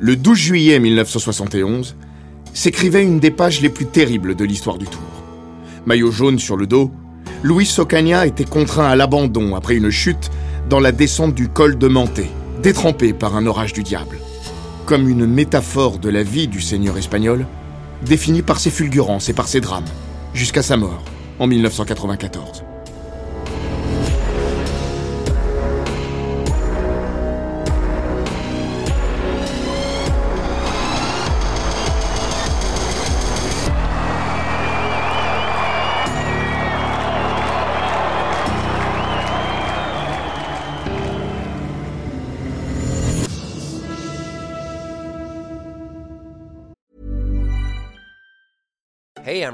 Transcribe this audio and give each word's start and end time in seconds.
Le 0.00 0.14
12 0.14 0.38
juillet 0.38 0.78
1971, 0.78 1.96
s'écrivait 2.54 3.02
une 3.02 3.18
des 3.18 3.32
pages 3.32 3.60
les 3.60 3.68
plus 3.68 3.86
terribles 3.86 4.36
de 4.36 4.44
l'histoire 4.44 4.78
du 4.78 4.86
Tour. 4.86 5.00
Maillot 5.86 6.12
jaune 6.12 6.38
sur 6.38 6.56
le 6.56 6.68
dos, 6.68 6.92
Luis 7.42 7.68
Ocaña 7.78 8.24
était 8.24 8.44
contraint 8.44 8.88
à 8.88 8.94
l'abandon 8.94 9.56
après 9.56 9.74
une 9.74 9.90
chute 9.90 10.30
dans 10.70 10.78
la 10.78 10.92
descente 10.92 11.34
du 11.34 11.48
col 11.48 11.78
de 11.78 11.88
Manté, 11.88 12.26
détrempé 12.62 13.12
par 13.12 13.34
un 13.34 13.46
orage 13.46 13.72
du 13.72 13.82
diable. 13.82 14.18
Comme 14.86 15.08
une 15.08 15.26
métaphore 15.26 15.98
de 15.98 16.10
la 16.10 16.22
vie 16.22 16.46
du 16.46 16.60
seigneur 16.60 16.96
espagnol, 16.96 17.44
définie 18.06 18.42
par 18.42 18.60
ses 18.60 18.70
fulgurances 18.70 19.28
et 19.28 19.34
par 19.34 19.48
ses 19.48 19.60
drames, 19.60 19.84
jusqu'à 20.32 20.62
sa 20.62 20.76
mort 20.76 21.02
en 21.40 21.48
1994. 21.48 22.67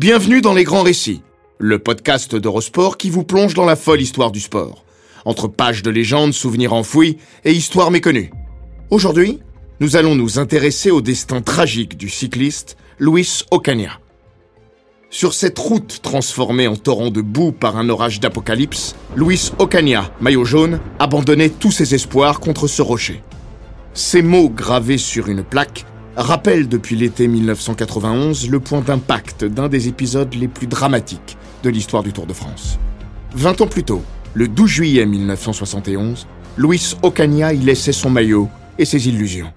Bienvenue 0.00 0.40
dans 0.40 0.54
Les 0.54 0.64
Grands 0.64 0.82
Récits, 0.82 1.20
le 1.58 1.78
podcast 1.78 2.34
d'Eurosport 2.34 2.96
qui 2.96 3.10
vous 3.10 3.22
plonge 3.22 3.52
dans 3.52 3.66
la 3.66 3.76
folle 3.76 4.00
histoire 4.00 4.30
du 4.30 4.40
sport. 4.40 4.82
Entre 5.26 5.46
pages 5.46 5.82
de 5.82 5.90
légendes, 5.90 6.32
souvenirs 6.32 6.72
enfouis 6.72 7.18
et 7.44 7.52
histoires 7.52 7.90
méconnues. 7.90 8.30
Aujourd'hui, 8.88 9.40
nous 9.78 9.96
allons 9.96 10.14
nous 10.14 10.38
intéresser 10.38 10.90
au 10.90 11.02
destin 11.02 11.42
tragique 11.42 11.98
du 11.98 12.08
cycliste 12.08 12.78
Luis 12.98 13.44
Ocaña. 13.50 14.00
Sur 15.10 15.34
cette 15.34 15.58
route 15.58 16.00
transformée 16.00 16.66
en 16.66 16.76
torrent 16.76 17.10
de 17.10 17.20
boue 17.20 17.52
par 17.52 17.76
un 17.76 17.90
orage 17.90 18.20
d'apocalypse, 18.20 18.96
Luis 19.16 19.52
Ocaña, 19.58 20.10
maillot 20.22 20.46
jaune, 20.46 20.80
abandonnait 20.98 21.50
tous 21.50 21.72
ses 21.72 21.94
espoirs 21.94 22.40
contre 22.40 22.68
ce 22.68 22.80
rocher. 22.80 23.22
Ces 23.92 24.22
mots 24.22 24.48
gravés 24.48 24.96
sur 24.96 25.28
une 25.28 25.42
plaque 25.42 25.84
rappelle 26.22 26.68
depuis 26.68 26.96
l'été 26.96 27.28
1991 27.28 28.50
le 28.50 28.60
point 28.60 28.80
d'impact 28.80 29.44
d'un 29.44 29.68
des 29.68 29.88
épisodes 29.88 30.34
les 30.34 30.48
plus 30.48 30.66
dramatiques 30.66 31.36
de 31.62 31.70
l'histoire 31.70 32.02
du 32.02 32.12
Tour 32.12 32.26
de 32.26 32.32
France. 32.32 32.78
Vingt 33.34 33.60
ans 33.60 33.66
plus 33.66 33.84
tôt, 33.84 34.02
le 34.34 34.48
12 34.48 34.68
juillet 34.68 35.06
1971, 35.06 36.26
Luis 36.56 36.96
Ocaña 37.02 37.52
y 37.52 37.58
laissait 37.58 37.92
son 37.92 38.10
maillot 38.10 38.48
et 38.78 38.84
ses 38.84 39.08
illusions. 39.08 39.52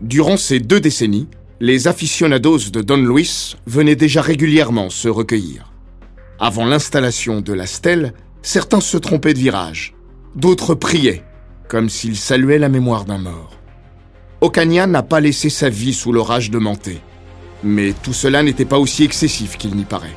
Durant 0.00 0.36
ces 0.36 0.60
deux 0.60 0.80
décennies, 0.80 1.28
les 1.60 1.88
aficionados 1.88 2.70
de 2.70 2.80
Don 2.80 2.96
Luis 2.96 3.56
venaient 3.66 3.96
déjà 3.96 4.22
régulièrement 4.22 4.90
se 4.90 5.08
recueillir. 5.08 5.72
Avant 6.38 6.64
l'installation 6.64 7.40
de 7.40 7.52
la 7.52 7.66
stèle, 7.66 8.14
certains 8.42 8.80
se 8.80 8.96
trompaient 8.96 9.34
de 9.34 9.38
virage, 9.38 9.94
d'autres 10.36 10.74
priaient, 10.74 11.24
comme 11.68 11.88
s'ils 11.88 12.16
saluaient 12.16 12.58
la 12.58 12.68
mémoire 12.68 13.04
d'un 13.04 13.18
mort. 13.18 13.57
Ocaña 14.40 14.86
n'a 14.86 15.02
pas 15.02 15.18
laissé 15.18 15.50
sa 15.50 15.68
vie 15.68 15.92
sous 15.92 16.12
l'orage 16.12 16.50
de 16.50 16.58
Manté. 16.58 17.00
Mais 17.64 17.92
tout 17.92 18.12
cela 18.12 18.44
n'était 18.44 18.64
pas 18.64 18.78
aussi 18.78 19.02
excessif 19.02 19.56
qu'il 19.58 19.74
n'y 19.74 19.84
paraît. 19.84 20.16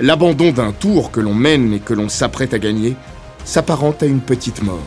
L'abandon 0.00 0.50
d'un 0.50 0.72
tour 0.72 1.12
que 1.12 1.20
l'on 1.20 1.34
mène 1.34 1.72
et 1.72 1.78
que 1.78 1.94
l'on 1.94 2.08
s'apprête 2.08 2.54
à 2.54 2.58
gagner 2.58 2.96
s'apparente 3.44 4.02
à 4.02 4.06
une 4.06 4.20
petite 4.20 4.62
mort. 4.62 4.86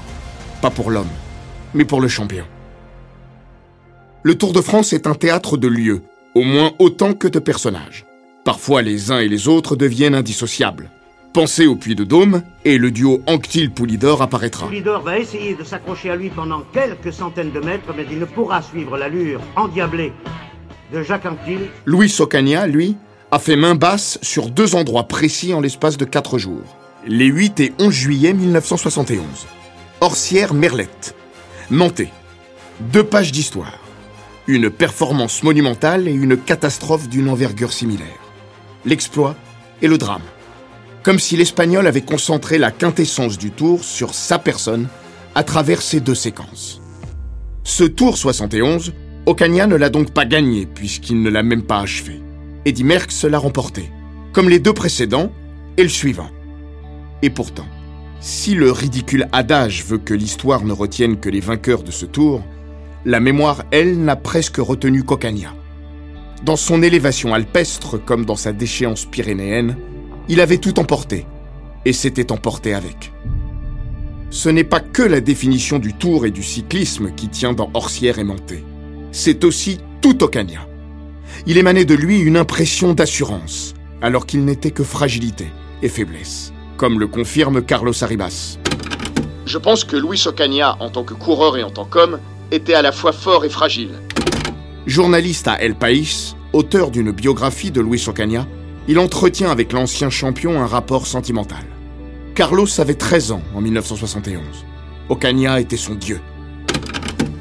Pas 0.61 0.71
pour 0.71 0.91
l'homme, 0.91 1.07
mais 1.73 1.85
pour 1.85 2.01
le 2.01 2.09
champion. 2.09 2.43
Le 4.23 4.35
Tour 4.35 4.51
de 4.51 4.61
France 4.61 4.91
est 4.91 5.07
un 5.07 5.13
théâtre 5.13 5.55
de 5.55 5.67
lieux, 5.67 6.01
au 6.33 6.41
moins 6.41 6.71
autant 6.79 7.13
que 7.13 7.27
de 7.27 7.39
personnages. 7.39 8.05
Parfois 8.43 8.81
les 8.81 9.11
uns 9.11 9.19
et 9.19 9.29
les 9.29 9.47
autres 9.47 9.75
deviennent 9.75 10.15
indissociables. 10.15 10.89
Pensez 11.35 11.67
au 11.67 11.75
Puy 11.75 11.95
de 11.95 12.05
Dôme 12.05 12.43
et 12.63 12.77
le 12.77 12.91
duo 12.91 13.21
Anctil-Poulidor 13.27 14.21
apparaîtra. 14.21 14.67
Poulidor 14.67 15.01
va 15.01 15.19
essayer 15.19 15.53
de 15.53 15.65
s'accrocher 15.65 16.09
à 16.09 16.15
lui 16.15 16.29
pendant 16.29 16.61
quelques 16.71 17.11
centaines 17.11 17.51
de 17.51 17.59
mètres, 17.59 17.93
mais 17.93 18.05
il 18.09 18.19
ne 18.19 18.23
pourra 18.23 18.61
suivre 18.61 18.97
l'allure 18.97 19.41
endiablée 19.57 20.13
de 20.93 21.03
Jacques 21.03 21.25
Anquetil. 21.25 21.69
Louis 21.83 22.15
Ocaña, 22.19 22.67
lui, 22.67 22.95
a 23.31 23.39
fait 23.39 23.57
main 23.57 23.75
basse 23.75 24.17
sur 24.21 24.49
deux 24.49 24.75
endroits 24.75 25.09
précis 25.09 25.53
en 25.53 25.59
l'espace 25.59 25.97
de 25.97 26.05
quatre 26.05 26.37
jours. 26.37 26.77
Les 27.05 27.25
8 27.25 27.59
et 27.59 27.73
11 27.79 27.93
juillet 27.93 28.31
1971. 28.31 29.21
Orsières-Merlette. 29.99 31.15
Manté. 31.69 32.11
Deux 32.79 33.03
pages 33.03 33.33
d'histoire. 33.33 33.77
Une 34.47 34.69
performance 34.69 35.43
monumentale 35.43 36.07
et 36.07 36.13
une 36.13 36.37
catastrophe 36.37 37.09
d'une 37.09 37.27
envergure 37.27 37.73
similaire. 37.73 38.07
L'exploit 38.85 39.35
et 39.81 39.89
le 39.89 39.97
drame. 39.97 40.21
Comme 41.05 41.19
si 41.19 41.37
l'Espagnol 41.37 41.85
avait 41.85 42.01
concentré 42.01 42.57
la 42.57 42.71
quintessence 42.71 43.37
du 43.37 43.51
tour 43.51 43.83
sur 43.83 44.15
sa 44.15 44.39
personne 44.39 44.87
à 45.35 45.43
travers 45.43 45.83
ces 45.83 45.99
deux 45.99 46.15
séquences. 46.15 46.81
Ce 47.63 47.83
tour 47.83 48.17
71, 48.17 48.91
Ocaña 49.27 49.67
ne 49.67 49.75
l'a 49.75 49.91
donc 49.91 50.15
pas 50.15 50.25
gagné 50.25 50.65
puisqu'il 50.65 51.21
ne 51.21 51.29
l'a 51.29 51.43
même 51.43 51.61
pas 51.61 51.81
achevé. 51.81 52.19
Eddy 52.65 52.83
Merckx 52.83 53.23
l'a 53.29 53.37
remporté, 53.37 53.91
comme 54.33 54.49
les 54.49 54.57
deux 54.57 54.73
précédents 54.73 55.31
et 55.77 55.83
le 55.83 55.89
suivant. 55.89 56.31
Et 57.21 57.29
pourtant, 57.29 57.67
si 58.19 58.55
le 58.55 58.71
ridicule 58.71 59.27
adage 59.31 59.85
veut 59.85 59.99
que 59.99 60.15
l'histoire 60.15 60.65
ne 60.65 60.73
retienne 60.73 61.19
que 61.19 61.29
les 61.29 61.39
vainqueurs 61.39 61.83
de 61.83 61.91
ce 61.91 62.07
tour, 62.07 62.41
la 63.05 63.19
mémoire, 63.19 63.63
elle, 63.69 64.03
n'a 64.03 64.15
presque 64.15 64.57
retenu 64.57 65.03
qu'Ocaña. 65.03 65.53
Dans 66.41 66.55
son 66.55 66.81
élévation 66.81 67.35
alpestre 67.35 68.03
comme 68.03 68.25
dans 68.25 68.35
sa 68.35 68.53
déchéance 68.53 69.05
pyrénéenne, 69.05 69.77
il 70.27 70.41
avait 70.41 70.57
tout 70.57 70.79
emporté, 70.79 71.25
et 71.85 71.93
s'était 71.93 72.31
emporté 72.31 72.73
avec. 72.73 73.11
Ce 74.31 74.49
n'est 74.49 74.63
pas 74.63 74.79
que 74.79 75.03
la 75.03 75.21
définition 75.21 75.79
du 75.79 75.93
tour 75.93 76.25
et 76.25 76.31
du 76.31 76.43
cyclisme 76.43 77.11
qui 77.15 77.29
tient 77.29 77.53
dans 77.53 77.69
Orsières 77.73 78.19
et 78.19 78.23
Manté. 78.23 78.63
C'est 79.11 79.43
aussi 79.43 79.79
tout 80.01 80.23
Ocaña. 80.23 80.67
Il 81.45 81.57
émanait 81.57 81.85
de 81.85 81.95
lui 81.95 82.19
une 82.19 82.37
impression 82.37 82.93
d'assurance, 82.93 83.75
alors 84.01 84.25
qu'il 84.25 84.43
n'était 84.43 84.71
que 84.71 84.83
fragilité 84.83 85.47
et 85.81 85.89
faiblesse, 85.89 86.51
comme 86.77 86.99
le 86.99 87.07
confirme 87.07 87.61
Carlos 87.61 88.03
Arribas. 88.03 88.57
Je 89.45 89.57
pense 89.57 89.83
que 89.83 89.95
Luis 89.95 90.21
Ocaña, 90.25 90.75
en 90.79 90.89
tant 90.89 91.03
que 91.03 91.13
coureur 91.13 91.55
et 91.57 91.63
en 91.63 91.69
tant 91.69 91.85
qu'homme, 91.85 92.19
était 92.51 92.73
à 92.73 92.81
la 92.81 92.91
fois 92.91 93.11
fort 93.11 93.45
et 93.45 93.49
fragile. 93.49 93.91
Journaliste 94.87 95.47
à 95.47 95.61
El 95.61 95.75
País, 95.75 96.35
auteur 96.51 96.91
d'une 96.91 97.11
biographie 97.11 97.71
de 97.71 97.81
Luis 97.81 98.03
Ocaña, 98.07 98.47
il 98.87 98.99
entretient 98.99 99.49
avec 99.49 99.73
l'ancien 99.73 100.09
champion 100.09 100.61
un 100.61 100.67
rapport 100.67 101.07
sentimental. 101.07 101.65
Carlos 102.35 102.67
avait 102.79 102.95
13 102.95 103.31
ans 103.31 103.41
en 103.55 103.61
1971. 103.61 104.41
Ocaña 105.09 105.59
était 105.59 105.77
son 105.77 105.95
dieu. 105.95 106.19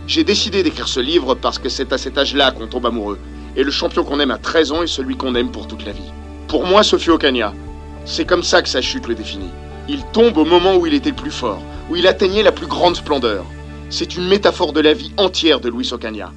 J'ai 0.06 0.25
décidé 0.25 0.62
d'écrire 0.62 0.88
ce 0.88 1.00
livre 1.00 1.35
parce 1.35 1.58
que 1.58 1.69
c'est 1.69 1.93
à 1.93 1.99
cet 1.99 2.17
âge-là 2.17 2.52
qu'on 2.52 2.67
tombe 2.67 2.87
amoureux. 2.87 3.19
Et 3.56 3.62
le 3.62 3.70
champion 3.70 4.05
qu'on 4.05 4.20
aime 4.20 4.31
à 4.31 4.38
13 4.38 4.73
ans 4.73 4.82
est 4.82 4.87
celui 4.87 5.17
qu'on 5.17 5.35
aime 5.35 5.50
pour 5.50 5.67
toute 5.67 5.85
la 5.85 5.93
vie. 5.93 6.12
Pour 6.49 6.67
moi, 6.67 6.82
ce 6.82 6.96
fut 6.96 7.11
Ocaña. 7.11 7.52
C'est 8.05 8.26
comme 8.26 8.43
ça 8.43 8.62
que 8.62 8.69
sa 8.69 8.81
chute 8.81 9.06
le 9.06 9.14
définit. 9.14 9.50
Il 9.88 10.02
tombe 10.12 10.37
au 10.38 10.44
moment 10.44 10.76
où 10.76 10.87
il 10.87 10.94
était 10.94 11.11
le 11.11 11.17
plus 11.17 11.31
fort, 11.31 11.62
où 11.90 11.97
il 11.97 12.06
atteignait 12.06 12.43
la 12.43 12.52
plus 12.52 12.67
grande 12.67 12.97
splendeur. 12.97 13.44
C'est 13.90 14.17
une 14.17 14.29
métaphore 14.29 14.73
de 14.73 14.81
la 14.81 14.94
vie 14.94 15.12
entière 15.17 15.61
de 15.61 15.69
Luis 15.69 15.93
Ocaña. 15.93 16.32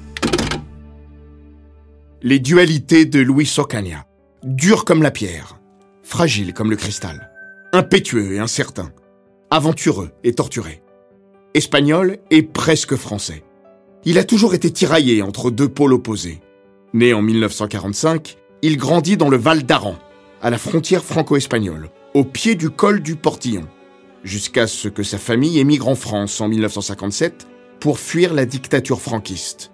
Les 2.22 2.40
dualités 2.40 3.04
de 3.04 3.20
Luis 3.20 3.54
Ocaña. 3.58 4.07
Dur 4.44 4.84
comme 4.84 5.02
la 5.02 5.10
pierre, 5.10 5.58
fragile 6.04 6.54
comme 6.54 6.70
le 6.70 6.76
cristal, 6.76 7.32
impétueux 7.72 8.34
et 8.34 8.38
incertain, 8.38 8.92
aventureux 9.50 10.12
et 10.22 10.32
torturé, 10.32 10.80
espagnol 11.54 12.18
et 12.30 12.44
presque 12.44 12.94
français. 12.94 13.42
Il 14.04 14.16
a 14.16 14.22
toujours 14.22 14.54
été 14.54 14.70
tiraillé 14.70 15.22
entre 15.22 15.50
deux 15.50 15.68
pôles 15.68 15.92
opposés. 15.92 16.40
Né 16.92 17.14
en 17.14 17.20
1945, 17.20 18.36
il 18.62 18.76
grandit 18.76 19.16
dans 19.16 19.28
le 19.28 19.36
Val 19.36 19.64
d'Aran, 19.64 19.96
à 20.40 20.50
la 20.50 20.58
frontière 20.58 21.02
franco-espagnole, 21.02 21.88
au 22.14 22.22
pied 22.22 22.54
du 22.54 22.70
col 22.70 23.00
du 23.00 23.16
Portillon, 23.16 23.66
jusqu'à 24.22 24.68
ce 24.68 24.86
que 24.86 25.02
sa 25.02 25.18
famille 25.18 25.58
émigre 25.58 25.88
en 25.88 25.96
France 25.96 26.40
en 26.40 26.46
1957 26.46 27.48
pour 27.80 27.98
fuir 27.98 28.34
la 28.34 28.46
dictature 28.46 29.00
franquiste. 29.00 29.72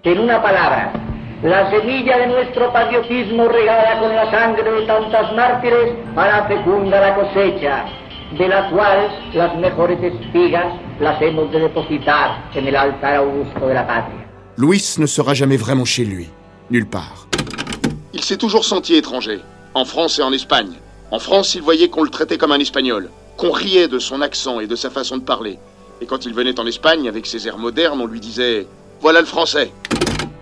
La 1.45 1.71
semilla 1.71 2.17
de 2.21 2.27
nuestro 2.29 2.73
patriotismo 2.73 3.47
regada 3.49 4.01
con 4.01 4.15
la 4.17 4.31
sangre 4.31 4.65
de 4.65 4.87
tantas 4.87 5.31
mártires 5.35 5.93
hará 6.17 6.49
fecunda 6.49 6.99
la 6.99 7.15
cosecha, 7.15 7.85
de 8.39 8.49
la 8.49 8.71
cual 8.71 9.11
las 9.35 9.55
mejores 9.57 10.03
espigas 10.03 10.73
las 11.01 11.21
hemos 11.21 11.53
de 11.53 11.61
depositar 11.61 12.49
en 12.55 12.67
el 12.67 12.75
altar 12.75 13.17
augusto 13.17 13.69
de 13.69 13.75
la 13.75 13.87
patria. 13.87 14.27
Louis 14.57 14.97
ne 14.97 15.07
sera 15.07 15.35
jamais 15.35 15.59
vraiment 15.59 15.85
chez 15.85 16.07
lui, 16.07 16.31
nulle 16.71 16.87
part. 16.87 17.29
Il 18.15 18.23
s'est 18.23 18.39
toujours 18.39 18.65
senti 18.65 18.95
étranger, 18.95 19.41
en 19.75 19.85
France 19.85 20.19
et 20.19 20.23
en 20.23 20.33
Espagne. 20.33 20.73
En 21.11 21.19
France, 21.19 21.55
il 21.55 21.61
voyait 21.61 21.91
qu'on 21.91 22.05
le 22.05 22.11
traitait 22.11 22.39
comme 22.39 22.53
un 22.53 22.61
espagnol, 22.61 23.11
qu'on 23.37 23.51
riait 23.51 23.89
de 23.89 23.99
son 23.99 24.23
accent 24.23 24.61
et 24.61 24.67
de 24.67 24.77
sa 24.77 24.89
façon 24.89 25.19
de 25.19 25.23
parler. 25.23 25.59
Et 26.01 26.07
quand 26.07 26.25
il 26.25 26.33
venait 26.33 26.59
en 26.59 26.67
Espagne 26.67 27.07
avec 27.07 27.27
ses 27.27 27.47
airs 27.47 27.59
modernes, 27.59 28.01
on 28.01 28.07
lui 28.07 28.21
disait 28.21 28.67
Voilà 29.03 29.21
le 29.21 29.27
français 29.27 29.71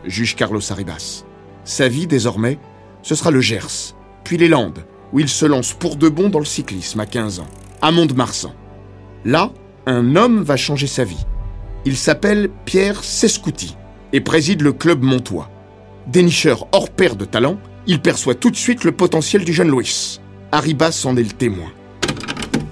Juge 0.05 0.37
Carlos 0.37 0.61
Arribas. 0.71 1.25
Sa 1.65 1.89
vie, 1.89 2.07
désormais, 2.07 2.59
ce 3.03 3.15
sera 3.15 3.31
le 3.31 3.41
Gers, 3.41 3.95
puis 4.25 4.37
les 4.37 4.49
Landes, 4.49 4.85
où 5.13 5.21
il 5.21 5.29
se 5.29 5.47
lance 5.47 5.73
pour 5.73 5.97
de 5.97 6.09
bon 6.09 6.29
dans 6.29 6.39
le 6.39 6.45
cyclisme 6.45 7.01
à 7.01 7.07
15 7.07 7.41
ans, 7.41 7.49
à 7.81 7.91
Mont-de-Marsan. 7.91 8.55
Là, 9.25 9.51
un 9.87 10.17
homme 10.17 10.43
va 10.43 10.57
changer 10.57 10.87
sa 10.87 11.05
vie. 11.05 11.25
Il 11.85 11.97
s'appelle 11.97 12.51
Pierre 12.65 13.03
Sescouti 13.03 13.77
et 14.13 14.21
préside 14.21 14.63
le 14.63 14.73
club 14.73 15.03
montois. 15.03 15.51
Dénicheur 16.07 16.67
hors 16.73 16.91
pair 16.91 17.17
de 17.17 17.25
talent, 17.25 17.59
il 17.87 18.01
perçoit 18.01 18.35
tout 18.35 18.51
de 18.51 18.57
suite 18.57 18.85
le 18.85 18.93
potentiel 18.93 19.45
du 19.45 19.53
jeune 19.53 19.69
Louis. 19.69 20.21
Arribas 20.53 21.03
en 21.05 21.17
est 21.17 21.23
le 21.23 21.31
témoin. 21.31 21.71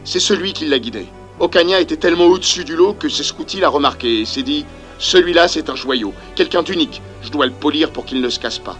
C'est 0.04 0.20
celui 0.20 0.52
qui 0.52 0.66
l'a 0.66 0.78
guidé. 0.78 1.06
Ocaña 1.38 1.80
était 1.80 1.96
tellement 1.96 2.26
au-dessus 2.26 2.64
du 2.64 2.76
lot 2.76 2.94
que 2.94 3.08
Sescouti 3.08 3.60
l'a 3.60 3.68
remarqué 3.68 4.20
et 4.20 4.24
s'est 4.24 4.42
dit 4.42 4.64
Celui-là, 4.98 5.48
c'est 5.48 5.70
un 5.70 5.74
joyau, 5.74 6.12
quelqu'un 6.34 6.62
d'unique. 6.62 7.00
Je 7.22 7.30
dois 7.30 7.46
le 7.46 7.52
polir 7.52 7.92
pour 7.92 8.04
qu'il 8.04 8.20
ne 8.20 8.28
se 8.28 8.38
casse 8.38 8.58
pas. 8.58 8.78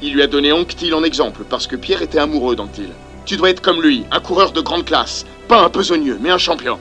Il 0.00 0.14
lui 0.14 0.22
a 0.22 0.26
donné 0.26 0.52
Anctil 0.52 0.94
en 0.94 1.02
exemple 1.02 1.42
parce 1.48 1.66
que 1.66 1.76
Pierre 1.76 2.02
était 2.02 2.18
amoureux 2.18 2.54
d'Anctil. 2.54 2.90
Tu 3.24 3.36
dois 3.36 3.50
être 3.50 3.60
comme 3.60 3.82
lui, 3.82 4.04
un 4.10 4.20
coureur 4.20 4.52
de 4.52 4.60
grande 4.60 4.84
classe. 4.84 5.26
Pas 5.48 5.64
un 5.64 5.68
besogneux, 5.68 6.18
mais 6.20 6.30
un 6.30 6.38
champion. 6.38 6.78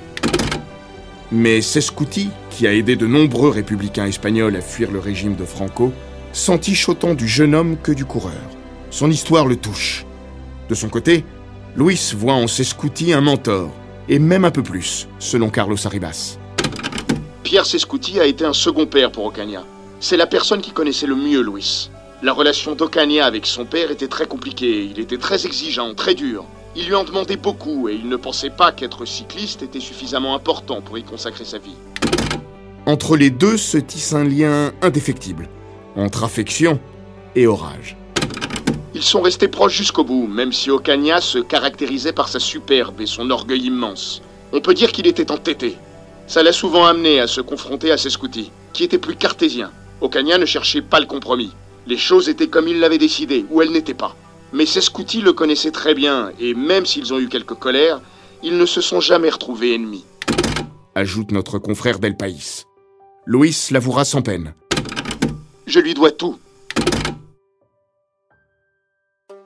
Mais 1.32 1.62
Sescouti, 1.62 2.30
qui 2.50 2.68
a 2.68 2.74
aidé 2.74 2.96
de 2.96 3.06
nombreux 3.06 3.50
républicains 3.50 4.06
espagnols 4.06 4.56
à 4.56 4.62
fuir 4.62 4.92
le 4.92 5.00
régime 5.00 5.36
de 5.36 5.46
Franco, 5.46 5.92
sentiche 6.32 6.88
autant 6.88 7.16
du 7.16 7.28
jeune 7.28 7.56
homme 7.56 7.78
que 7.82 7.92
du 7.92 8.06
coureur. 8.06 8.32
Son 8.92 9.12
histoire 9.12 9.46
le 9.46 9.58
touche. 9.58 10.06
De 10.70 10.76
son 10.76 10.90
côté, 10.90 11.26
Luis 11.76 12.14
voit 12.16 12.34
en 12.34 12.48
Sescouti 12.48 13.14
un 13.14 13.22
mentor, 13.22 13.72
et 14.08 14.20
même 14.20 14.46
un 14.46 14.52
peu 14.52 14.64
plus, 14.64 15.08
selon 15.20 15.50
Carlos 15.50 15.86
Arribas. 15.86 16.38
Pierre 17.44 17.66
Sescouti 17.66 18.20
a 18.20 18.26
été 18.26 18.46
un 18.46 18.54
second 18.54 18.86
père 18.86 19.12
pour 19.12 19.26
Ocaña. 19.26 19.64
C'est 20.00 20.18
la 20.18 20.28
personne 20.28 20.62
qui 20.62 20.72
connaissait 20.72 21.08
le 21.08 21.16
mieux 21.16 21.42
Luis. 21.42 21.90
La 22.22 22.32
relation 22.32 22.76
d'Ocaña 22.76 23.26
avec 23.26 23.48
son 23.48 23.66
père 23.66 23.90
était 23.90 24.08
très 24.08 24.28
compliquée, 24.28 24.84
il 24.84 25.00
était 25.00 25.18
très 25.18 25.46
exigeant, 25.46 25.96
très 25.96 26.14
dur. 26.14 26.46
Il 26.76 26.86
lui 26.86 26.94
en 26.94 27.04
demandait 27.04 27.38
beaucoup 27.38 27.90
et 27.90 27.96
il 27.96 28.08
ne 28.08 28.16
pensait 28.16 28.52
pas 28.52 28.72
qu'être 28.72 29.06
cycliste 29.06 29.64
était 29.64 29.80
suffisamment 29.80 30.36
important 30.36 30.82
pour 30.82 31.00
y 31.00 31.04
consacrer 31.04 31.46
sa 31.46 31.58
vie. 31.58 31.76
Entre 32.86 33.18
les 33.18 33.32
deux 33.32 33.58
se 33.58 33.78
tisse 33.78 34.14
un 34.14 34.24
lien 34.24 34.72
indéfectible, 34.84 35.50
entre 35.96 36.24
affection 36.24 36.80
et 37.36 37.48
orage. 37.48 37.98
Ils 38.94 39.04
sont 39.04 39.22
restés 39.22 39.48
proches 39.48 39.76
jusqu'au 39.76 40.04
bout, 40.04 40.28
même 40.28 40.54
si 40.54 40.70
Ocaña 40.70 41.22
se 41.22 41.40
caractérisait 41.40 42.14
par 42.14 42.30
sa 42.30 42.40
superbe 42.40 43.02
et 43.02 43.08
son 43.08 43.32
orgueil 43.32 43.66
immense. 43.66 44.22
On 44.54 44.62
peut 44.62 44.76
dire 44.76 44.92
qu'il 44.92 45.08
était 45.08 45.32
entêté. 45.32 45.78
Ça 46.28 46.44
l'a 46.44 46.52
souvent 46.52 46.86
amené 46.86 47.20
à 47.20 47.28
se 47.28 47.42
confronter 47.42 47.92
à 47.92 47.98
Sescouti, 47.98 48.52
qui 48.74 48.84
était 48.84 48.98
plus 48.98 49.16
cartésien. 49.16 49.72
Ocaña 50.02 50.38
ne 50.38 50.46
cherchait 50.46 50.82
pas 50.82 51.00
le 51.00 51.06
compromis. 51.06 51.52
Les 51.88 51.98
choses 51.98 52.30
étaient 52.30 52.48
comme 52.48 52.68
il 52.68 52.80
l'avait 52.80 52.98
décidé, 52.98 53.46
ou 53.50 53.62
elles 53.62 53.72
n'étaient 53.72 53.94
pas. 53.94 54.16
Mais 54.54 54.66
Sescouti 54.66 55.22
le 55.22 55.34
connaissait 55.34 55.72
très 55.72 55.94
bien, 55.94 56.32
et 56.40 56.54
même 56.54 56.86
s'ils 56.86 57.14
ont 57.14 57.20
eu 57.20 57.28
quelques 57.28 57.56
colères, 57.56 58.02
ils 58.44 58.58
ne 58.58 58.66
se 58.66 58.82
sont 58.82 59.00
jamais 59.00 59.30
retrouvés 59.30 59.74
ennemis. 59.74 60.06
Ajoute 60.96 61.32
notre 61.32 61.60
confrère 61.60 62.00
Del 62.00 62.16
País. 62.16 62.64
Louis 63.26 63.56
l'avouera 63.72 64.06
sans 64.06 64.22
peine. 64.22 64.54
Je 65.66 65.80
lui 65.80 65.94
dois 65.94 66.12
tout. 66.12 66.38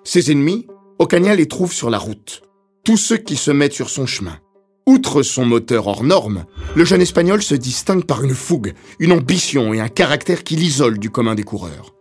Ses 0.03 0.31
ennemis, 0.31 0.67
Ocaña 0.99 1.35
les 1.35 1.47
trouve 1.47 1.73
sur 1.73 1.89
la 1.89 1.97
route. 1.97 2.41
Tous 2.83 2.97
ceux 2.97 3.17
qui 3.17 3.35
se 3.35 3.51
mettent 3.51 3.73
sur 3.73 3.89
son 3.89 4.05
chemin. 4.05 4.37
Outre 4.91 5.23
son 5.23 5.45
moteur 5.45 5.87
hors 5.87 6.03
norme, 6.03 6.43
le 6.75 6.83
jeune 6.83 6.99
Espagnol 6.99 7.41
se 7.41 7.55
distingue 7.55 8.03
par 8.03 8.25
une 8.25 8.35
fougue, 8.35 8.73
une 8.99 9.13
ambition 9.13 9.73
et 9.73 9.79
un 9.79 9.87
caractère 9.87 10.43
qui 10.43 10.57
l'isole 10.57 10.99
du 10.99 11.09
commun 11.09 11.33
des 11.33 11.43
coureurs. 11.43 11.95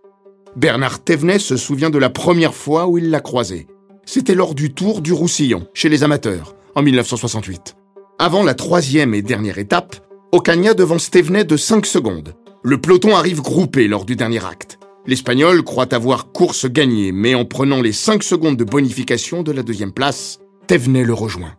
Bernard 0.56 1.04
Thévenet 1.04 1.38
se 1.38 1.56
souvient 1.56 1.90
de 1.90 1.98
la 1.98 2.10
première 2.10 2.52
fois 2.52 2.88
où 2.88 2.98
il 2.98 3.10
l'a 3.10 3.20
croisé. 3.20 3.68
C'était 4.06 4.34
lors 4.34 4.56
du 4.56 4.74
Tour 4.74 5.02
du 5.02 5.12
Roussillon, 5.12 5.68
chez 5.72 5.88
les 5.88 6.02
amateurs, 6.02 6.56
en 6.74 6.82
1968. 6.82 7.76
Avant 8.18 8.42
la 8.42 8.54
troisième 8.54 9.14
et 9.14 9.22
dernière 9.22 9.58
étape, 9.58 9.94
Ocaña 10.32 10.74
devance 10.74 11.10
Thévenet 11.10 11.44
de 11.44 11.56
5 11.56 11.86
secondes. 11.86 12.34
Le 12.64 12.80
peloton 12.80 13.14
arrive 13.14 13.40
groupé 13.40 13.86
lors 13.86 14.04
du 14.04 14.16
dernier 14.16 14.44
acte. 14.44 14.80
L'Espagnol 15.06 15.62
croit 15.62 15.94
avoir 15.94 16.32
course 16.32 16.66
gagnée, 16.66 17.12
mais 17.12 17.36
en 17.36 17.44
prenant 17.44 17.82
les 17.82 17.92
5 17.92 18.24
secondes 18.24 18.56
de 18.56 18.64
bonification 18.64 19.44
de 19.44 19.52
la 19.52 19.62
deuxième 19.62 19.92
place, 19.92 20.40
Thévenet 20.66 21.04
le 21.04 21.14
rejoint. 21.14 21.52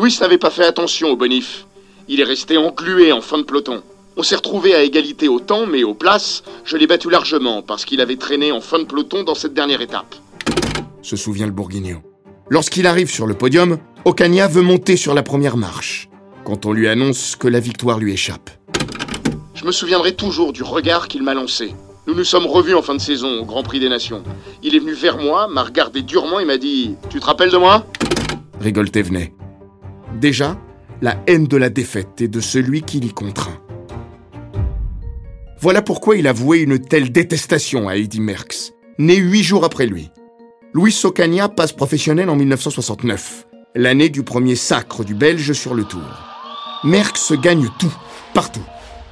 Louis 0.00 0.16
n'avait 0.22 0.38
pas 0.38 0.48
fait 0.48 0.64
attention 0.64 1.10
au 1.10 1.16
bonif. 1.16 1.66
Il 2.08 2.22
est 2.22 2.24
resté 2.24 2.56
englué 2.56 3.12
en 3.12 3.20
fin 3.20 3.36
de 3.36 3.42
peloton. 3.42 3.82
On 4.16 4.22
s'est 4.22 4.36
retrouvé 4.36 4.74
à 4.74 4.82
égalité 4.82 5.28
au 5.28 5.40
temps, 5.40 5.66
mais 5.66 5.84
aux 5.84 5.92
places, 5.92 6.42
je 6.64 6.78
l'ai 6.78 6.86
battu 6.86 7.10
largement 7.10 7.60
parce 7.60 7.84
qu'il 7.84 8.00
avait 8.00 8.16
traîné 8.16 8.50
en 8.50 8.62
fin 8.62 8.78
de 8.78 8.84
peloton 8.84 9.24
dans 9.24 9.34
cette 9.34 9.52
dernière 9.52 9.82
étape. 9.82 10.14
Se 11.02 11.16
souvient 11.16 11.44
le 11.44 11.52
Bourguignon. 11.52 12.00
Lorsqu'il 12.48 12.86
arrive 12.86 13.10
sur 13.10 13.26
le 13.26 13.34
podium, 13.34 13.76
Ocaña 14.06 14.48
veut 14.48 14.62
monter 14.62 14.96
sur 14.96 15.12
la 15.12 15.22
première 15.22 15.58
marche, 15.58 16.08
quand 16.44 16.64
on 16.64 16.72
lui 16.72 16.88
annonce 16.88 17.36
que 17.36 17.48
la 17.48 17.60
victoire 17.60 17.98
lui 17.98 18.14
échappe. 18.14 18.48
Je 19.54 19.66
me 19.66 19.70
souviendrai 19.70 20.16
toujours 20.16 20.54
du 20.54 20.62
regard 20.62 21.08
qu'il 21.08 21.22
m'a 21.22 21.34
lancé. 21.34 21.74
Nous 22.06 22.14
nous 22.14 22.24
sommes 22.24 22.46
revus 22.46 22.74
en 22.74 22.80
fin 22.80 22.94
de 22.94 23.02
saison 23.02 23.40
au 23.40 23.44
Grand 23.44 23.62
Prix 23.62 23.80
des 23.80 23.90
Nations. 23.90 24.22
Il 24.62 24.74
est 24.74 24.78
venu 24.78 24.94
vers 24.94 25.18
moi, 25.18 25.46
m'a 25.46 25.62
regardé 25.62 26.00
durement 26.00 26.40
et 26.40 26.46
m'a 26.46 26.56
dit 26.56 26.94
Tu 27.10 27.20
te 27.20 27.26
rappelles 27.26 27.50
de 27.50 27.58
moi? 27.58 27.84
Rigole 28.62 28.90
Thévenet. 28.90 29.34
Déjà, 30.18 30.58
la 31.02 31.16
haine 31.26 31.46
de 31.46 31.56
la 31.56 31.70
défaite 31.70 32.20
et 32.20 32.28
de 32.28 32.40
celui 32.40 32.82
qui 32.82 33.00
l'y 33.00 33.12
contraint. 33.12 33.58
Voilà 35.60 35.82
pourquoi 35.82 36.16
il 36.16 36.26
a 36.26 36.32
voué 36.32 36.60
une 36.60 36.78
telle 36.78 37.12
détestation 37.12 37.88
à 37.88 37.96
Eddy 37.96 38.20
Merckx, 38.20 38.72
né 38.98 39.16
huit 39.16 39.42
jours 39.42 39.64
après 39.64 39.86
lui. 39.86 40.10
Louis 40.72 40.96
Ocaña 41.04 41.48
passe 41.48 41.72
professionnel 41.72 42.30
en 42.30 42.36
1969, 42.36 43.46
l'année 43.74 44.08
du 44.08 44.22
premier 44.22 44.56
sacre 44.56 45.04
du 45.04 45.14
Belge 45.14 45.52
sur 45.52 45.74
le 45.74 45.84
Tour. 45.84 46.00
Merckx 46.84 47.32
gagne 47.40 47.68
tout, 47.78 47.92
partout, 48.32 48.64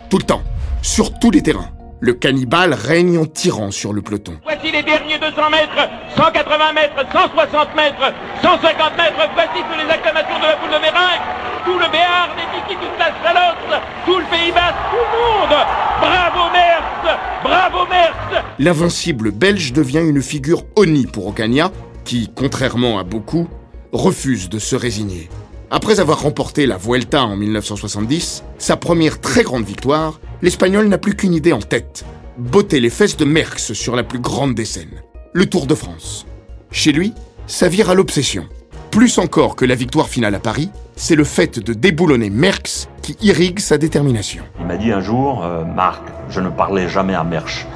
tout 0.08 0.18
le 0.18 0.24
temps, 0.24 0.42
sur 0.82 1.18
tous 1.18 1.30
les 1.30 1.42
terrains. 1.42 1.70
Le 2.00 2.12
cannibale 2.12 2.74
règne 2.74 3.18
en 3.18 3.24
tyran 3.24 3.70
sur 3.72 3.92
le 3.92 4.02
peloton. 4.02 4.34
Voici 4.44 4.70
les 4.70 4.82
derniers 4.84 5.18
200 5.18 5.50
mètres, 5.50 5.90
180 6.16 6.72
mètres, 6.72 6.94
160 7.12 7.74
mètres, 7.74 8.12
150 8.40 8.96
mètres. 8.96 9.28
Voici 9.34 9.58
toutes 9.66 9.84
les 9.84 9.90
acclamations 9.90 10.38
de 10.38 10.44
la 10.44 10.56
foule 10.58 10.70
de 10.70 10.80
Méringue. 10.80 11.22
Tout 11.64 11.78
le 11.78 11.90
Béarn 11.90 12.30
est 12.38 12.70
ici, 12.70 12.78
toute 12.80 12.98
la 12.98 13.10
Chalosse, 13.22 13.82
tout 14.06 14.18
le 14.18 14.24
Pays 14.26 14.52
Basque, 14.52 14.76
tout 14.90 14.96
le 14.96 15.50
monde. 15.50 15.58
Bravo 16.00 16.52
Merckx, 16.52 17.18
bravo 17.42 17.86
Merckx. 17.90 18.44
L'invincible 18.60 19.32
belge 19.32 19.72
devient 19.72 20.06
une 20.08 20.22
figure 20.22 20.62
honnie 20.76 21.06
pour 21.06 21.26
Ocaña, 21.26 21.72
qui, 22.04 22.30
contrairement 22.34 23.00
à 23.00 23.02
beaucoup, 23.02 23.48
refuse 23.92 24.48
de 24.48 24.60
se 24.60 24.76
résigner. 24.76 25.28
Après 25.70 26.00
avoir 26.00 26.22
remporté 26.22 26.64
la 26.64 26.78
Vuelta 26.78 27.22
en 27.22 27.36
1970, 27.36 28.42
sa 28.56 28.78
première 28.78 29.20
très 29.20 29.42
grande 29.42 29.64
victoire, 29.64 30.18
l'Espagnol 30.40 30.88
n'a 30.88 30.96
plus 30.96 31.14
qu'une 31.14 31.34
idée 31.34 31.52
en 31.52 31.58
tête. 31.58 32.06
Botter 32.38 32.80
les 32.80 32.88
fesses 32.88 33.18
de 33.18 33.26
Merckx 33.26 33.74
sur 33.74 33.94
la 33.94 34.02
plus 34.02 34.18
grande 34.18 34.54
des 34.54 34.64
scènes. 34.64 35.02
Le 35.34 35.44
Tour 35.44 35.66
de 35.66 35.74
France. 35.74 36.26
Chez 36.70 36.92
lui, 36.92 37.12
ça 37.46 37.68
vire 37.68 37.90
à 37.90 37.94
l'obsession. 37.94 38.46
Plus 38.90 39.18
encore 39.18 39.56
que 39.56 39.66
la 39.66 39.74
victoire 39.74 40.08
finale 40.08 40.34
à 40.34 40.38
Paris, 40.38 40.70
c'est 40.96 41.16
le 41.16 41.24
fait 41.24 41.58
de 41.58 41.74
déboulonner 41.74 42.30
Merckx 42.30 42.88
qui 43.02 43.18
irrigue 43.20 43.58
sa 43.58 43.76
détermination. 43.76 44.44
Il 44.60 44.66
m'a 44.66 44.78
dit 44.78 44.90
un 44.90 45.00
jour, 45.00 45.44
euh, 45.44 45.66
Marc, 45.66 46.02
je 46.30 46.40
ne 46.40 46.48
parlais 46.48 46.88
jamais 46.88 47.14
à 47.14 47.24
Merckx. 47.24 47.66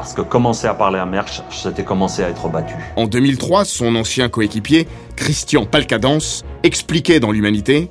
Parce 0.00 0.14
que 0.14 0.22
commencer 0.22 0.66
à 0.66 0.72
parler 0.72 0.98
à 0.98 1.04
Merckx, 1.04 1.42
c'était 1.50 1.84
commencer 1.84 2.24
à 2.24 2.30
être 2.30 2.48
battu. 2.48 2.72
En 2.96 3.06
2003, 3.06 3.66
son 3.66 3.94
ancien 3.96 4.30
coéquipier, 4.30 4.88
Christian 5.14 5.66
Palcadance, 5.66 6.42
expliquait 6.62 7.20
dans 7.20 7.30
l'Humanité 7.30 7.90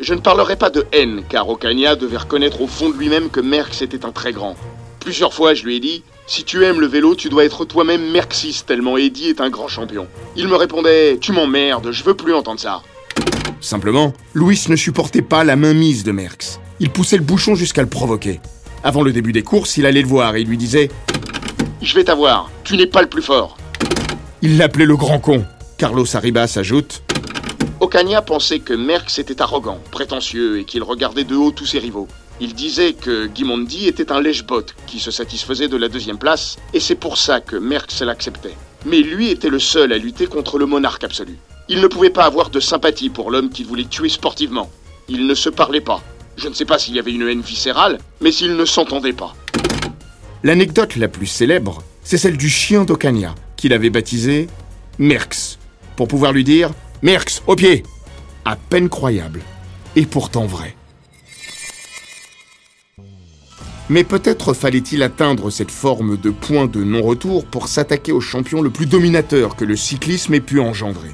Je 0.00 0.14
ne 0.14 0.20
parlerai 0.20 0.56
pas 0.56 0.70
de 0.70 0.86
haine, 0.92 1.22
car 1.28 1.50
Ocaña 1.50 1.96
devait 1.96 2.16
reconnaître 2.16 2.62
au 2.62 2.66
fond 2.66 2.88
de 2.88 2.96
lui-même 2.96 3.28
que 3.28 3.40
Merckx 3.40 3.82
était 3.82 4.06
un 4.06 4.10
très 4.10 4.32
grand. 4.32 4.56
Plusieurs 4.98 5.34
fois, 5.34 5.52
je 5.52 5.64
lui 5.64 5.76
ai 5.76 5.80
dit 5.80 6.02
Si 6.26 6.44
tu 6.44 6.64
aimes 6.64 6.80
le 6.80 6.86
vélo, 6.86 7.14
tu 7.14 7.28
dois 7.28 7.44
être 7.44 7.66
toi-même 7.66 8.10
Merckxiste, 8.10 8.64
tellement 8.64 8.96
Eddy 8.96 9.28
est 9.28 9.42
un 9.42 9.50
grand 9.50 9.68
champion. 9.68 10.06
Il 10.34 10.48
me 10.48 10.56
répondait 10.56 11.18
Tu 11.20 11.32
m'emmerdes, 11.32 11.92
je 11.92 12.04
veux 12.04 12.14
plus 12.14 12.32
entendre 12.32 12.58
ça. 12.60 12.80
Simplement, 13.60 14.14
Louis 14.32 14.64
ne 14.70 14.76
supportait 14.76 15.20
pas 15.20 15.44
la 15.44 15.56
mainmise 15.56 16.04
de 16.04 16.12
Merckx. 16.12 16.58
Il 16.80 16.88
poussait 16.88 17.18
le 17.18 17.22
bouchon 17.22 17.54
jusqu'à 17.54 17.82
le 17.82 17.88
provoquer. 17.90 18.40
Avant 18.86 19.02
le 19.02 19.12
début 19.12 19.32
des 19.32 19.42
courses, 19.42 19.78
il 19.78 19.84
allait 19.84 20.00
le 20.00 20.06
voir 20.06 20.36
et 20.36 20.44
lui 20.44 20.56
disait 20.56 20.92
Je 21.82 21.92
vais 21.96 22.04
t'avoir, 22.04 22.52
tu 22.62 22.76
n'es 22.76 22.86
pas 22.86 23.02
le 23.02 23.08
plus 23.08 23.20
fort. 23.20 23.56
Il 24.42 24.58
l'appelait 24.58 24.86
le 24.86 24.96
grand 24.96 25.18
con. 25.18 25.44
Carlos 25.76 26.06
Arribas 26.14 26.56
ajoute 26.56 27.02
Ocaña 27.80 28.22
pensait 28.22 28.60
que 28.60 28.74
Merckx 28.74 29.18
était 29.18 29.42
arrogant, 29.42 29.80
prétentieux 29.90 30.60
et 30.60 30.64
qu'il 30.64 30.84
regardait 30.84 31.24
de 31.24 31.34
haut 31.34 31.50
tous 31.50 31.66
ses 31.66 31.80
rivaux. 31.80 32.06
Il 32.40 32.54
disait 32.54 32.92
que 32.92 33.28
Gimondi 33.34 33.88
était 33.88 34.12
un 34.12 34.20
lèche-bot 34.20 34.66
qui 34.86 35.00
se 35.00 35.10
satisfaisait 35.10 35.66
de 35.66 35.76
la 35.76 35.88
deuxième 35.88 36.18
place 36.18 36.56
et 36.72 36.78
c'est 36.78 36.94
pour 36.94 37.18
ça 37.18 37.40
que 37.40 37.56
Merckx 37.56 38.04
l'acceptait. 38.04 38.54
Mais 38.84 39.00
lui 39.00 39.30
était 39.30 39.50
le 39.50 39.58
seul 39.58 39.92
à 39.92 39.98
lutter 39.98 40.28
contre 40.28 40.58
le 40.58 40.66
monarque 40.66 41.02
absolu. 41.02 41.36
Il 41.68 41.80
ne 41.80 41.88
pouvait 41.88 42.10
pas 42.10 42.24
avoir 42.24 42.50
de 42.50 42.60
sympathie 42.60 43.10
pour 43.10 43.32
l'homme 43.32 43.50
qu'il 43.50 43.66
voulait 43.66 43.86
tuer 43.86 44.10
sportivement. 44.10 44.70
Ils 45.08 45.26
ne 45.26 45.34
se 45.34 45.48
parlaient 45.48 45.80
pas. 45.80 46.04
Je 46.36 46.48
ne 46.48 46.54
sais 46.54 46.64
pas 46.64 46.78
s'il 46.78 46.94
y 46.94 46.98
avait 46.98 47.12
une 47.12 47.26
haine 47.28 47.40
viscérale, 47.40 47.98
mais 48.20 48.30
s'ils 48.30 48.56
ne 48.56 48.64
s'entendaient 48.64 49.12
pas. 49.12 49.34
L'anecdote 50.42 50.96
la 50.96 51.08
plus 51.08 51.26
célèbre, 51.26 51.82
c'est 52.02 52.18
celle 52.18 52.36
du 52.36 52.48
chien 52.48 52.84
d'Ocaña, 52.84 53.34
qu'il 53.56 53.72
avait 53.72 53.90
baptisé 53.90 54.48
Merckx, 54.98 55.58
pour 55.96 56.08
pouvoir 56.08 56.32
lui 56.32 56.44
dire 56.44 56.70
Merckx, 57.02 57.42
au 57.46 57.56
pied 57.56 57.82
À 58.44 58.56
peine 58.56 58.88
croyable, 58.88 59.40
et 59.96 60.06
pourtant 60.06 60.46
vrai. 60.46 60.76
Mais 63.88 64.04
peut-être 64.04 64.52
fallait-il 64.52 65.02
atteindre 65.02 65.50
cette 65.50 65.70
forme 65.70 66.16
de 66.16 66.30
point 66.30 66.66
de 66.66 66.82
non-retour 66.82 67.46
pour 67.46 67.68
s'attaquer 67.68 68.12
au 68.12 68.20
champion 68.20 68.60
le 68.60 68.70
plus 68.70 68.86
dominateur 68.86 69.56
que 69.56 69.64
le 69.64 69.76
cyclisme 69.76 70.34
ait 70.34 70.40
pu 70.40 70.60
engendrer. 70.60 71.12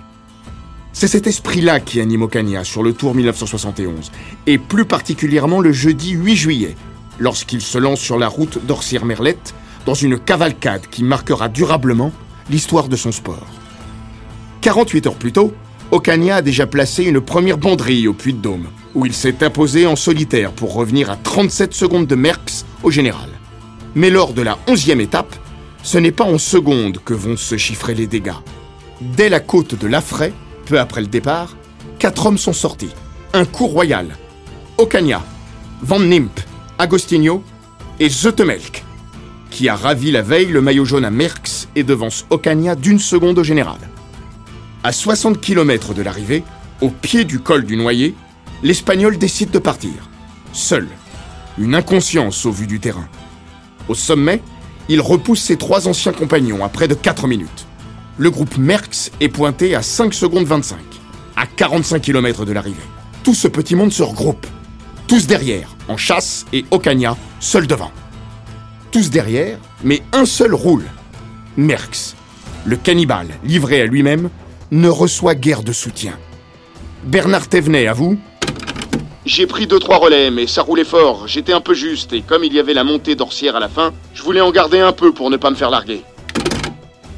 C'est 0.93 1.09
cet 1.09 1.27
esprit-là 1.27 1.81
qui 1.81 2.01
anime 2.01 2.23
Ocaña 2.23 2.65
sur 2.65 2.83
le 2.83 2.93
Tour 2.93 3.15
1971, 3.15 4.13
et 4.47 4.59
plus 4.59 4.85
particulièrement 4.85 5.61
le 5.61 5.73
jeudi 5.73 6.11
8 6.11 6.37
juillet, 6.37 6.77
lorsqu'il 7.19 7.61
se 7.61 7.79
lance 7.79 8.01
sur 8.01 8.19
la 8.19 8.29
route 8.29 8.65
d'Orsières-Merlette 8.67 9.55
dans 9.87 9.95
une 9.95 10.19
cavalcade 10.19 10.87
qui 10.91 11.03
marquera 11.03 11.49
durablement 11.49 12.13
l'histoire 12.51 12.89
de 12.89 12.97
son 12.97 13.11
sport. 13.11 13.47
48 14.61 15.07
heures 15.07 15.15
plus 15.15 15.33
tôt, 15.33 15.53
Ocaña 15.91 16.37
a 16.37 16.43
déjà 16.43 16.67
placé 16.67 17.05
une 17.05 17.21
première 17.21 17.59
banderille 17.59 18.07
au 18.07 18.15
Puy-de-Dôme, 18.15 18.69
où 18.95 19.07
il 19.07 19.15
s'est 19.15 19.43
imposé 19.43 19.87
en 19.87 19.97
solitaire 19.97 20.53
pour 20.53 20.75
revenir 20.75 21.11
à 21.11 21.17
37 21.17 21.75
secondes 21.75 22.07
de 22.07 22.15
Merckx 22.15 22.65
au 22.83 22.91
général. 22.91 23.29
Mais 23.95 24.11
lors 24.11 24.33
de 24.33 24.43
la 24.43 24.59
11e 24.69 25.01
étape, 25.01 25.35
ce 25.83 25.99
n'est 25.99 26.13
pas 26.13 26.25
en 26.25 26.39
secondes 26.39 26.99
que 27.05 27.15
vont 27.15 27.37
se 27.37 27.57
chiffrer 27.57 27.95
les 27.95 28.07
dégâts. 28.07 28.33
Dès 29.01 29.29
la 29.29 29.41
côte 29.41 29.75
de 29.75 29.87
Lafray, 29.87 30.33
peu 30.64 30.81
après 30.81 31.00
le 31.00 31.07
départ, 31.07 31.57
quatre 31.99 32.26
hommes 32.26 32.38
sont 32.38 32.52
sortis. 32.52 32.90
Un 33.33 33.45
coup 33.45 33.66
royal. 33.66 34.16
Ocaña, 34.78 35.23
Van 35.83 36.00
Nimp, 36.00 36.40
Agostinho 36.78 37.42
et 38.00 38.09
Zotemelk, 38.09 38.85
qui 39.50 39.69
a 39.69 39.76
ravi 39.76 40.11
la 40.11 40.23
veille 40.23 40.47
le 40.47 40.61
maillot 40.61 40.85
jaune 40.85 41.04
à 41.04 41.11
Merckx 41.11 41.69
et 41.76 41.83
devance 41.83 42.26
Ocaña 42.31 42.75
d'une 42.75 42.99
seconde 42.99 43.38
au 43.38 43.45
général. 43.45 43.78
À 44.85 44.92
60 44.92 45.40
km 45.40 45.95
de 45.95 46.02
l'arrivée, 46.02 46.42
au 46.81 46.88
pied 46.88 47.25
du 47.25 47.38
col 47.38 47.64
du 47.64 47.76
Noyer, 47.76 48.14
l'Espagnol 48.62 49.19
décide 49.19 49.50
de 49.50 49.59
partir. 49.59 49.92
Seul. 50.52 50.88
Une 51.59 51.75
inconscience 51.75 52.47
au 52.47 52.50
vu 52.50 52.66
du 52.66 52.81
terrain. 52.81 53.09
Au 53.88 53.95
sommet, 53.95 54.42
il 54.88 55.00
repousse 55.00 55.42
ses 55.42 55.57
trois 55.57 55.87
anciens 55.87 56.12
compagnons 56.12 56.64
à 56.64 56.69
près 56.69 56.88
de 56.88 56.95
4 56.95 57.26
minutes. 57.28 57.66
Le 58.19 58.31
groupe 58.31 58.59
Merckx 58.59 59.11
est 59.21 59.28
pointé 59.28 59.75
à 59.75 59.81
5 59.81 60.12
secondes 60.12 60.45
25, 60.45 60.78
à 61.35 61.47
45 61.47 62.02
km 62.02 62.45
de 62.45 62.52
l'arrivée. 62.52 62.83
Tout 63.25 63.35
ce 63.35 63.49
petit 63.49 63.75
monde 63.75 63.90
se 63.90 64.02
regroupe. 64.02 64.47
Tous 65.07 65.26
derrière, 65.26 65.75
en 65.88 65.97
chasse, 65.97 66.45
et 66.52 66.66
Ocaña, 66.71 67.16
seul 67.40 67.66
devant. 67.66 67.90
Tous 68.90 69.09
derrière, 69.09 69.59
mais 69.83 70.02
un 70.12 70.26
seul 70.26 70.54
roule. 70.54 70.85
Merckx, 71.57 72.14
le 72.66 72.76
cannibale 72.76 73.28
livré 73.45 73.81
à 73.81 73.87
lui-même, 73.87 74.28
ne 74.71 74.88
reçoit 74.88 75.35
guère 75.35 75.62
de 75.62 75.73
soutien. 75.73 76.19
Bernard 77.04 77.49
Thévenet, 77.49 77.87
à 77.87 77.95
vous 77.95 78.19
J'ai 79.25 79.47
pris 79.47 79.66
deux 79.66 79.78
trois 79.78 79.97
relais, 79.97 80.31
mais 80.31 80.47
ça 80.47 80.61
roulait 80.61 80.85
fort. 80.85 81.28
J'étais 81.28 81.54
un 81.54 81.62
peu 81.62 81.73
juste, 81.73 82.12
et 82.12 82.21
comme 82.21 82.45
il 82.45 82.52
y 82.52 82.61
avait 82.61 82.75
la 82.75 82.85
montée 82.85 83.14
d'Orsière 83.14 83.57
à 83.57 83.61
la 83.61 83.71
fin, 83.71 83.95
je 84.12 84.23
voulais 84.23 84.42
en 84.42 84.50
garder 84.50 84.81
un 84.81 84.92
peu 84.92 85.12
pour 85.12 85.31
ne 85.31 85.38
pas 85.38 85.50
me 85.50 85.57
faire 85.57 85.71
larguer. 85.71 86.02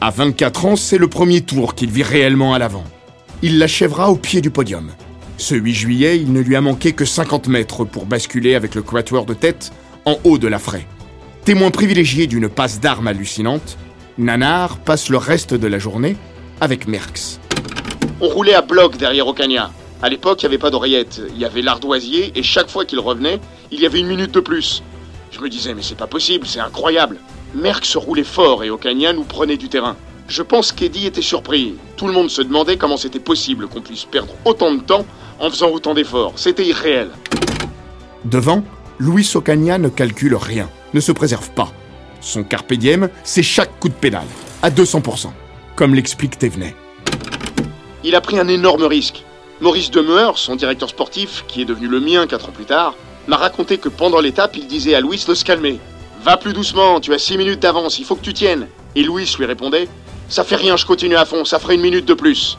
À 0.06 0.10
24 0.10 0.66
ans, 0.66 0.76
c'est 0.76 0.98
le 0.98 1.08
premier 1.08 1.40
tour 1.40 1.74
qu'il 1.74 1.90
vit 1.90 2.02
réellement 2.02 2.52
à 2.52 2.58
l'avant. 2.58 2.84
Il 3.40 3.58
l'achèvera 3.58 4.10
au 4.10 4.16
pied 4.16 4.42
du 4.42 4.50
podium. 4.50 4.90
Ce 5.38 5.54
8 5.54 5.72
juillet, 5.72 6.18
il 6.18 6.30
ne 6.34 6.42
lui 6.42 6.56
a 6.56 6.60
manqué 6.60 6.92
que 6.92 7.06
50 7.06 7.48
mètres 7.48 7.86
pour 7.86 8.04
basculer 8.04 8.54
avec 8.54 8.74
le 8.74 8.82
quatuor 8.82 9.24
de 9.24 9.32
tête 9.32 9.72
en 10.04 10.18
haut 10.24 10.36
de 10.36 10.46
la 10.46 10.58
fraie. 10.58 10.86
Témoin 11.46 11.70
privilégié 11.70 12.26
d'une 12.26 12.50
passe 12.50 12.80
d'armes 12.80 13.06
hallucinante, 13.06 13.78
Nanar 14.18 14.76
passe 14.76 15.08
le 15.08 15.16
reste 15.16 15.54
de 15.54 15.66
la 15.68 15.78
journée 15.78 16.16
avec 16.60 16.86
Merckx. 16.86 17.40
On 18.20 18.28
roulait 18.28 18.52
à 18.52 18.60
bloc 18.60 18.98
derrière 18.98 19.26
Ocaña. 19.26 19.70
À 20.02 20.10
l'époque, 20.10 20.42
il 20.42 20.44
n'y 20.44 20.48
avait 20.48 20.58
pas 20.58 20.70
d'oreillette, 20.70 21.22
il 21.30 21.38
y 21.38 21.46
avait 21.46 21.62
l'ardoisier, 21.62 22.30
et 22.34 22.42
chaque 22.42 22.68
fois 22.68 22.84
qu'il 22.84 22.98
revenait, 22.98 23.40
il 23.70 23.80
y 23.80 23.86
avait 23.86 24.00
une 24.00 24.08
minute 24.08 24.34
de 24.34 24.40
plus. 24.40 24.82
Je 25.30 25.40
me 25.40 25.48
disais, 25.48 25.72
mais 25.72 25.80
c'est 25.80 25.96
pas 25.96 26.06
possible, 26.06 26.46
c'est 26.46 26.60
incroyable. 26.60 27.16
Merckx 27.54 27.96
roulait 27.96 28.24
fort 28.24 28.64
et 28.64 28.70
Ocaña 28.70 29.12
nous 29.12 29.22
prenait 29.22 29.56
du 29.56 29.68
terrain. 29.68 29.96
Je 30.26 30.42
pense 30.42 30.72
qu'Eddie 30.72 31.06
était 31.06 31.22
surpris. 31.22 31.74
Tout 31.96 32.08
le 32.08 32.12
monde 32.12 32.30
se 32.30 32.42
demandait 32.42 32.76
comment 32.76 32.96
c'était 32.96 33.20
possible 33.20 33.68
qu'on 33.68 33.80
puisse 33.80 34.04
perdre 34.04 34.34
autant 34.44 34.74
de 34.74 34.80
temps 34.80 35.06
en 35.38 35.50
faisant 35.50 35.70
autant 35.70 35.94
d'efforts. 35.94 36.32
C'était 36.36 36.66
irréel. 36.66 37.10
Devant, 38.24 38.64
Luis 38.98 39.30
Ocaña 39.34 39.78
ne 39.78 39.88
calcule 39.88 40.34
rien, 40.34 40.68
ne 40.94 41.00
se 41.00 41.12
préserve 41.12 41.50
pas. 41.50 41.70
Son 42.20 42.42
carpe 42.42 42.72
diem, 42.72 43.08
c'est 43.22 43.42
chaque 43.42 43.78
coup 43.78 43.88
de 43.88 43.94
pédale, 43.94 44.26
à 44.62 44.70
200%, 44.70 45.28
comme 45.76 45.94
l'explique 45.94 46.38
Thévenet. 46.38 46.74
Il 48.02 48.16
a 48.16 48.20
pris 48.20 48.38
un 48.38 48.48
énorme 48.48 48.84
risque. 48.84 49.24
Maurice 49.60 49.90
Demeur, 49.90 50.38
son 50.38 50.56
directeur 50.56 50.88
sportif, 50.88 51.44
qui 51.46 51.62
est 51.62 51.66
devenu 51.66 51.86
le 51.86 52.00
mien 52.00 52.26
quatre 52.26 52.48
ans 52.48 52.52
plus 52.52 52.64
tard, 52.64 52.94
m'a 53.28 53.36
raconté 53.36 53.78
que 53.78 53.88
pendant 53.88 54.20
l'étape, 54.20 54.56
il 54.56 54.66
disait 54.66 54.94
à 54.94 55.00
Louis 55.00 55.22
de 55.26 55.34
se 55.34 55.44
calmer. 55.44 55.78
Va 56.24 56.38
plus 56.38 56.54
doucement, 56.54 57.00
tu 57.00 57.12
as 57.12 57.18
six 57.18 57.36
minutes 57.36 57.60
d'avance, 57.60 57.98
il 57.98 58.06
faut 58.06 58.16
que 58.16 58.24
tu 58.24 58.32
tiennes. 58.32 58.66
Et 58.96 59.02
Louis 59.02 59.30
lui 59.38 59.44
répondait 59.44 59.88
Ça 60.28 60.42
fait 60.42 60.56
rien, 60.56 60.76
je 60.76 60.86
continue 60.86 61.16
à 61.16 61.26
fond, 61.26 61.44
ça 61.44 61.58
ferait 61.58 61.74
une 61.74 61.82
minute 61.82 62.06
de 62.06 62.14
plus. 62.14 62.56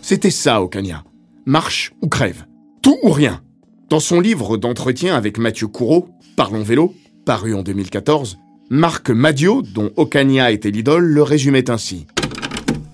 C'était 0.00 0.30
ça, 0.30 0.62
Ocaña. 0.62 1.04
Marche 1.44 1.92
ou 2.00 2.08
crève. 2.08 2.46
Tout 2.82 2.98
ou 3.02 3.10
rien. 3.10 3.42
Dans 3.90 4.00
son 4.00 4.20
livre 4.20 4.56
d'entretien 4.56 5.14
avec 5.14 5.36
Mathieu 5.36 5.66
Courreau, 5.66 6.08
Parlons 6.36 6.62
vélo, 6.62 6.94
paru 7.24 7.54
en 7.54 7.62
2014, 7.62 8.38
Marc 8.68 9.10
Madio, 9.10 9.62
dont 9.62 9.92
Ocaña 9.96 10.50
était 10.50 10.70
l'idole, 10.70 11.04
le 11.04 11.22
résumait 11.22 11.70
ainsi. 11.70 12.06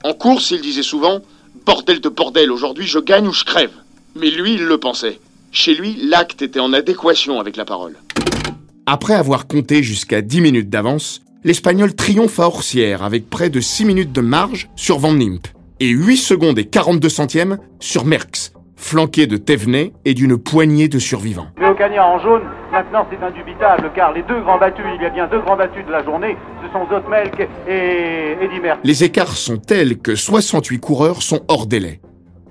En 0.04 0.12
course, 0.12 0.50
il 0.50 0.60
disait 0.60 0.82
souvent 0.82 1.20
Bordel 1.64 2.00
de 2.00 2.08
bordel, 2.08 2.50
aujourd'hui 2.50 2.86
je 2.86 2.98
gagne 2.98 3.28
ou 3.28 3.32
je 3.32 3.44
crève. 3.44 3.72
Mais 4.16 4.30
lui, 4.30 4.54
il 4.54 4.64
le 4.64 4.78
pensait. 4.78 5.20
Chez 5.52 5.74
lui, 5.74 5.98
l'acte 6.08 6.42
était 6.42 6.60
en 6.60 6.72
adéquation 6.72 7.40
avec 7.40 7.56
la 7.56 7.64
parole. 7.64 7.96
Après 8.86 9.14
avoir 9.14 9.48
compté 9.48 9.82
jusqu'à 9.82 10.22
10 10.22 10.40
minutes 10.40 10.70
d'avance, 10.70 11.22
l'Espagnol 11.42 11.94
triomphe 11.94 12.38
à 12.38 12.46
Orsières 12.46 13.02
avec 13.02 13.28
près 13.28 13.50
de 13.50 13.60
6 13.60 13.84
minutes 13.84 14.12
de 14.12 14.20
marge 14.20 14.68
sur 14.76 14.98
Van 14.98 15.12
Nimp 15.12 15.48
et 15.80 15.88
8 15.88 16.16
secondes 16.16 16.58
et 16.58 16.66
42 16.66 17.08
centièmes 17.08 17.58
sur 17.80 18.04
Merckx, 18.04 18.52
flanqué 18.76 19.26
de 19.26 19.36
Thévenet 19.36 19.92
et 20.04 20.14
d'une 20.14 20.38
poignée 20.38 20.86
de 20.86 21.00
survivants. 21.00 21.48
En 21.58 22.18
jaune, 22.20 22.42
maintenant 22.72 23.06
c'est 23.10 23.22
indubitable, 23.24 23.90
car 23.94 24.12
les 24.12 24.22
deux 24.22 24.40
grands 24.42 24.58
battus, 24.58 24.84
il 24.96 25.02
y 25.02 25.06
a 25.06 25.10
bien 25.10 25.26
deux 25.26 25.40
grands 25.40 25.56
battus 25.56 25.84
de 25.84 25.90
la 25.90 26.04
journée, 26.04 26.36
ce 26.62 26.72
sont 26.72 26.86
Zotmelk 26.88 27.48
et 27.68 28.36
Eddy 28.40 28.60
Merckx. 28.60 28.80
Les 28.84 29.02
écarts 29.04 29.36
sont 29.36 29.56
tels 29.56 29.98
que 29.98 30.14
68 30.14 30.78
coureurs 30.78 31.22
sont 31.22 31.40
hors 31.48 31.66
délai. 31.66 32.00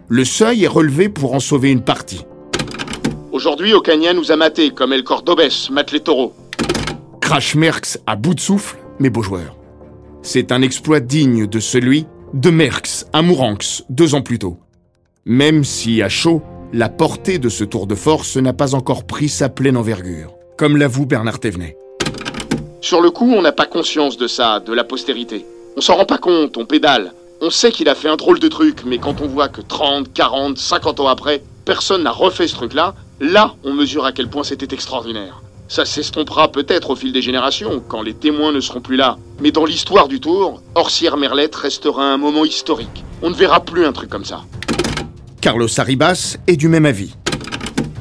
Le 0.10 0.26
seuil 0.26 0.66
est 0.66 0.68
relevé 0.68 1.08
pour 1.08 1.34
en 1.34 1.40
sauver 1.40 1.72
une 1.72 1.84
partie. 1.84 2.26
Aujourd'hui, 3.32 3.74
Ocaña 3.74 4.14
nous 4.14 4.32
a 4.32 4.36
matés 4.36 4.72
comme 4.72 4.92
El 4.92 5.04
Cordobés 5.04 5.50
mate 5.70 5.92
les 5.92 6.00
taureaux. 6.00 6.34
Crash 7.22 7.54
Merckx 7.54 8.00
à 8.08 8.16
bout 8.16 8.34
de 8.34 8.40
souffle, 8.40 8.78
mais 8.98 9.12
beau 9.12 9.22
joueur. 9.22 9.56
C'est 10.24 10.52
un 10.52 10.64
exploit 10.64 11.00
digne 11.00 11.46
de 11.46 11.60
celui 11.60 12.08
de 12.34 12.50
Merckx 12.50 13.06
à 13.14 13.22
Mouranx 13.22 13.84
deux 13.90 14.16
ans 14.16 14.24
plus 14.24 14.40
tôt. 14.40 14.58
Même 15.26 15.64
si, 15.64 16.02
à 16.02 16.10
chaud, 16.10 16.42
la 16.74 16.90
portée 16.90 17.38
de 17.38 17.50
ce 17.50 17.64
tour 17.64 17.86
de 17.86 17.94
force 17.94 18.36
n'a 18.38 18.54
pas 18.54 18.74
encore 18.74 19.06
pris 19.06 19.30
sa 19.30 19.48
pleine 19.48 19.78
envergure, 19.78 20.34
comme 20.58 20.76
l'avoue 20.76 21.06
Bernard 21.06 21.40
Thévenet. 21.40 21.78
Sur 22.82 23.00
le 23.00 23.12
coup, 23.12 23.32
on 23.32 23.44
n'a 23.44 23.52
pas 23.52 23.68
conscience 23.68 24.18
de 24.18 24.26
ça, 24.26 24.60
de 24.60 24.74
la 24.74 24.84
postérité. 24.84 25.46
On 25.78 25.82
s'en 25.82 25.98
rend 25.98 26.06
pas 26.06 26.18
compte, 26.18 26.58
on 26.58 26.66
pédale. 26.66 27.14
On 27.42 27.52
sait 27.52 27.72
qu'il 27.72 27.90
a 27.90 27.96
fait 27.96 28.10
un 28.10 28.16
drôle 28.16 28.40
de 28.40 28.48
truc, 28.48 28.80
mais 28.86 28.98
quand 28.98 29.22
on 29.22 29.28
voit 29.28 29.50
que 29.50 29.62
30, 29.62 30.12
40, 30.14 30.58
50 30.58 31.00
ans 31.00 31.08
après, 31.08 31.44
personne 31.64 32.04
n'a 32.04 32.12
refait 32.12 32.48
ce 32.48 32.56
truc-là, 32.56 32.96
là, 33.20 33.56
on 33.64 33.74
mesure 33.74 34.06
à 34.06 34.12
quel 34.12 34.30
point 34.30 34.44
c'était 34.44 34.74
extraordinaire. 34.74 35.42
Ça 35.68 35.86
s'estompera 35.86 36.52
peut-être 36.52 36.90
au 36.90 36.96
fil 36.96 37.14
des 37.14 37.22
générations, 37.22 37.84
quand 37.88 38.02
les 38.02 38.14
témoins 38.14 38.52
ne 38.52 38.60
seront 38.60 38.82
plus 38.82 38.96
là. 38.96 39.18
Mais 39.40 39.52
dans 39.52 39.66
l'histoire 39.66 40.08
du 40.08 40.20
Tour, 40.20 40.64
Orsières-Merlette 40.76 41.56
restera 41.56 42.12
un 42.12 42.18
moment 42.18 42.44
historique. 42.44 43.04
On 43.22 43.30
ne 43.30 43.36
verra 43.36 43.60
plus 43.60 43.86
un 43.86 43.94
truc 43.94 44.10
comme 44.10 44.26
ça. 44.26 44.44
Carlos 45.42 45.68
Arribas 45.78 46.38
est 46.48 46.58
du 46.58 46.68
même 46.68 46.86
avis. 46.86 47.14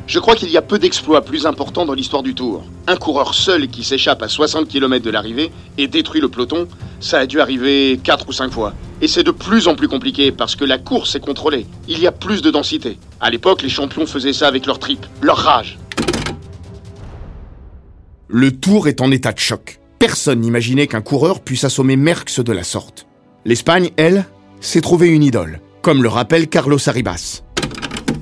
Je 0.08 0.20
crois 0.20 0.34
qu'il 0.34 0.48
y 0.48 0.56
a 0.56 0.62
peu 0.62 0.78
d'exploits 0.78 1.20
plus 1.20 1.44
importants 1.44 1.84
dans 1.84 1.92
l'histoire 1.92 2.22
du 2.22 2.34
Tour. 2.34 2.64
Un 2.86 2.96
coureur 2.96 3.34
seul 3.34 3.68
qui 3.68 3.84
s'échappe 3.84 4.22
à 4.22 4.28
60 4.28 4.66
km 4.66 5.04
de 5.04 5.10
l'arrivée 5.10 5.52
et 5.76 5.86
détruit 5.86 6.22
le 6.22 6.30
peloton, 6.30 6.66
ça 6.98 7.18
a 7.18 7.26
dû 7.26 7.42
arriver 7.42 8.00
4 8.02 8.26
ou 8.26 8.32
5 8.32 8.50
fois. 8.50 8.72
Et 9.02 9.06
c'est 9.06 9.22
de 9.22 9.30
plus 9.30 9.68
en 9.68 9.74
plus 9.74 9.86
compliqué 9.86 10.32
parce 10.32 10.56
que 10.56 10.64
la 10.64 10.78
course 10.78 11.14
est 11.14 11.20
contrôlée. 11.20 11.66
Il 11.88 12.00
y 12.00 12.06
a 12.06 12.12
plus 12.12 12.40
de 12.40 12.50
densité. 12.50 12.98
À 13.20 13.28
l'époque, 13.28 13.60
les 13.60 13.68
champions 13.68 14.06
faisaient 14.06 14.32
ça 14.32 14.48
avec 14.48 14.64
leur 14.64 14.78
tripes, 14.78 15.04
leur 15.20 15.36
rage. 15.36 15.78
Le 18.28 18.52
Tour 18.58 18.88
est 18.88 19.02
en 19.02 19.10
état 19.10 19.32
de 19.32 19.38
choc. 19.38 19.78
Personne 19.98 20.40
n'imaginait 20.40 20.86
qu'un 20.86 21.02
coureur 21.02 21.40
puisse 21.40 21.64
assommer 21.64 21.96
Merckx 21.96 22.42
de 22.42 22.52
la 22.52 22.64
sorte. 22.64 23.06
L'Espagne, 23.44 23.90
elle, 23.98 24.24
s'est 24.60 24.80
trouvée 24.80 25.08
une 25.08 25.22
idole, 25.22 25.60
comme 25.82 26.02
le 26.02 26.08
rappelle 26.08 26.48
Carlos 26.48 26.88
Arribas. 26.88 27.42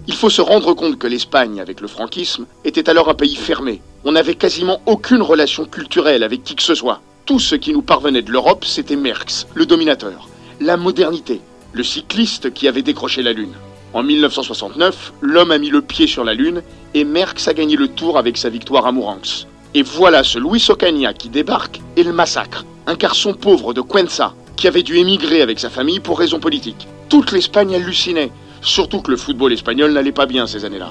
Il 0.08 0.14
faut 0.14 0.30
se 0.30 0.40
rendre 0.40 0.72
compte 0.74 0.98
que 0.98 1.08
l'Espagne, 1.08 1.60
avec 1.60 1.80
le 1.80 1.88
franquisme, 1.88 2.46
était 2.64 2.88
alors 2.88 3.08
un 3.08 3.14
pays 3.14 3.34
fermé. 3.34 3.82
On 4.04 4.12
n'avait 4.12 4.36
quasiment 4.36 4.80
aucune 4.86 5.20
relation 5.20 5.64
culturelle 5.64 6.22
avec 6.22 6.44
qui 6.44 6.54
que 6.54 6.62
ce 6.62 6.76
soit. 6.76 7.00
Tout 7.24 7.40
ce 7.40 7.56
qui 7.56 7.72
nous 7.72 7.82
parvenait 7.82 8.22
de 8.22 8.30
l'Europe, 8.30 8.64
c'était 8.64 8.94
Merckx, 8.94 9.46
le 9.54 9.66
dominateur. 9.66 10.28
La 10.60 10.76
modernité, 10.76 11.40
le 11.72 11.82
cycliste 11.82 12.54
qui 12.54 12.68
avait 12.68 12.82
décroché 12.82 13.20
la 13.22 13.32
Lune. 13.32 13.54
En 13.94 14.04
1969, 14.04 15.12
l'homme 15.22 15.50
a 15.50 15.58
mis 15.58 15.70
le 15.70 15.82
pied 15.82 16.06
sur 16.06 16.22
la 16.22 16.34
Lune 16.34 16.62
et 16.94 17.04
Merckx 17.04 17.48
a 17.48 17.54
gagné 17.54 17.74
le 17.74 17.88
tour 17.88 18.16
avec 18.16 18.36
sa 18.36 18.48
victoire 18.48 18.86
à 18.86 18.92
Mourenx. 18.92 19.48
Et 19.74 19.82
voilà 19.82 20.22
ce 20.22 20.38
Luis 20.38 20.64
Ocaña 20.68 21.14
qui 21.14 21.28
débarque 21.28 21.80
et 21.96 22.04
le 22.04 22.12
massacre. 22.12 22.64
Un 22.86 22.94
garçon 22.94 23.34
pauvre 23.34 23.74
de 23.74 23.80
Cuenca 23.80 24.34
qui 24.56 24.68
avait 24.68 24.84
dû 24.84 24.98
émigrer 24.98 25.42
avec 25.42 25.58
sa 25.58 25.68
famille 25.68 25.98
pour 25.98 26.18
raisons 26.18 26.38
politiques. 26.38 26.86
Toute 27.08 27.32
l'Espagne 27.32 27.74
hallucinait. 27.74 28.30
Surtout 28.66 29.00
que 29.00 29.12
le 29.12 29.16
football 29.16 29.52
espagnol 29.52 29.92
n'allait 29.92 30.10
pas 30.10 30.26
bien 30.26 30.48
ces 30.48 30.64
années-là. 30.64 30.90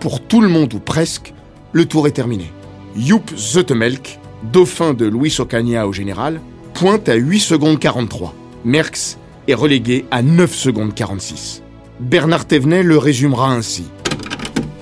Pour 0.00 0.22
tout 0.22 0.40
le 0.40 0.48
monde 0.48 0.72
ou 0.72 0.78
presque, 0.78 1.34
le 1.72 1.84
tour 1.84 2.06
est 2.06 2.12
terminé. 2.12 2.50
Joop 2.96 3.36
Zoetemelk, 3.36 4.18
dauphin 4.50 4.94
de 4.94 5.04
Luis 5.04 5.36
Ocaña 5.38 5.86
au 5.86 5.92
général, 5.92 6.40
pointe 6.72 7.10
à 7.10 7.16
8 7.16 7.38
secondes 7.38 7.78
43. 7.78 8.34
Merckx 8.64 9.18
est 9.46 9.52
relégué 9.52 10.06
à 10.10 10.22
9 10.22 10.54
secondes 10.54 10.94
46. 10.94 11.62
Bernard 12.00 12.46
Thévenet 12.46 12.82
le 12.82 12.96
résumera 12.96 13.52
ainsi. 13.52 13.84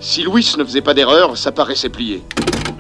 Si 0.01 0.23
Luis 0.23 0.55
ne 0.57 0.65
faisait 0.65 0.83
pas 0.83 0.95
d'erreur, 0.95 1.37
ça 1.37 1.51
paraissait 1.51 1.89
plié. 1.89 2.23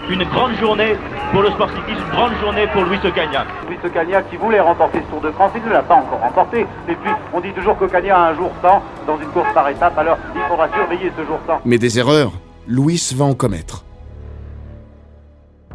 Une 0.08 0.22
grande 0.22 0.56
journée 0.60 0.94
pour 1.32 1.42
le 1.42 1.50
sport 1.50 1.70
cycliste, 1.70 1.98
une 1.98 2.10
grande 2.10 2.32
journée 2.40 2.66
pour 2.72 2.84
Luis 2.84 2.98
Ocaña. 3.02 3.46
Luis 3.66 3.78
Ocaña 3.82 4.22
qui 4.22 4.36
voulait 4.36 4.60
remporter 4.60 5.00
ce 5.00 5.10
Tour 5.10 5.22
de 5.22 5.30
France, 5.30 5.52
il 5.56 5.62
ne 5.64 5.70
l'a 5.70 5.82
pas 5.82 5.94
encore 5.94 6.20
remporté. 6.20 6.60
Et 6.88 6.94
puis, 6.94 7.10
on 7.32 7.40
dit 7.40 7.52
toujours 7.52 7.76
qu'Ocaña 7.78 8.16
a 8.16 8.30
un 8.30 8.34
jour 8.34 8.50
sans 8.60 8.82
dans 9.06 9.18
une 9.18 9.28
course 9.28 9.52
par 9.54 9.68
étape, 9.68 9.96
alors 9.96 10.18
il 10.34 10.42
faudra 10.42 10.68
surveiller 10.68 11.10
ce 11.16 11.24
jour 11.24 11.38
sans. 11.46 11.60
Mais 11.64 11.78
des 11.78 11.98
erreurs, 11.98 12.32
Luis 12.68 13.12
va 13.16 13.24
en 13.24 13.34
commettre. 13.34 13.84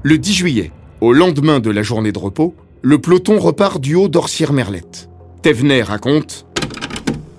Le 0.03 0.17
10 0.19 0.33
juillet, 0.33 0.71
au 1.01 1.11
lendemain 1.11 1.59
de 1.59 1.71
la 1.71 1.81
journée 1.81 2.11
de 2.11 2.19
repos, 2.19 2.53
le 2.83 2.99
peloton 2.99 3.39
repart 3.39 3.81
du 3.81 3.95
haut 3.95 4.07
d'Orsières-Merlette. 4.07 5.09
Thévenet 5.41 5.81
raconte 5.81 6.45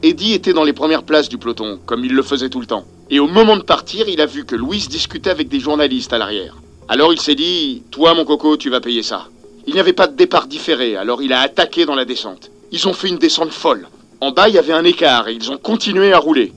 Eddie 0.02 0.34
était 0.34 0.52
dans 0.52 0.64
les 0.64 0.72
premières 0.72 1.04
places 1.04 1.28
du 1.28 1.38
peloton, 1.38 1.78
comme 1.86 2.04
il 2.04 2.14
le 2.14 2.22
faisait 2.22 2.48
tout 2.48 2.60
le 2.60 2.66
temps. 2.66 2.84
Et 3.10 3.20
au 3.20 3.28
moment 3.28 3.56
de 3.56 3.62
partir, 3.62 4.08
il 4.08 4.20
a 4.20 4.26
vu 4.26 4.44
que 4.44 4.54
Louis 4.56 4.86
discutait 4.88 5.30
avec 5.30 5.48
des 5.48 5.60
journalistes 5.60 6.12
à 6.12 6.18
l'arrière. 6.18 6.56
Alors 6.90 7.12
il 7.12 7.20
s'est 7.20 7.34
dit 7.34 7.82
Toi, 7.90 8.14
mon 8.14 8.24
coco, 8.24 8.56
tu 8.56 8.70
vas 8.70 8.80
payer 8.80 9.02
ça. 9.02 9.28
Il 9.66 9.74
n'y 9.74 9.80
avait 9.80 9.92
pas 9.92 10.06
de 10.06 10.16
départ 10.16 10.46
différé, 10.46 10.96
alors 10.96 11.22
il 11.22 11.34
a 11.34 11.40
attaqué 11.40 11.84
dans 11.84 11.94
la 11.94 12.06
descente. 12.06 12.50
Ils 12.72 12.88
ont 12.88 12.94
fait 12.94 13.08
une 13.08 13.18
descente 13.18 13.52
folle. 13.52 13.88
En 14.22 14.32
bas, 14.32 14.48
il 14.48 14.54
y 14.54 14.58
avait 14.58 14.72
un 14.72 14.84
écart 14.84 15.28
et 15.28 15.34
ils 15.34 15.50
ont 15.50 15.58
continué 15.58 16.14
à 16.14 16.18
rouler. 16.18 16.52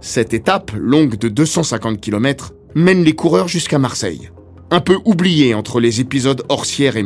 Cette 0.00 0.32
étape, 0.32 0.72
longue 0.74 1.18
de 1.18 1.28
250 1.28 2.00
km, 2.00 2.52
mène 2.74 3.04
les 3.04 3.14
coureurs 3.14 3.48
jusqu'à 3.48 3.78
Marseille. 3.78 4.30
Un 4.70 4.80
peu 4.80 4.96
oubliée 5.04 5.52
entre 5.52 5.78
les 5.78 6.00
épisodes 6.00 6.42
Orsières 6.48 6.96
et 6.96 7.04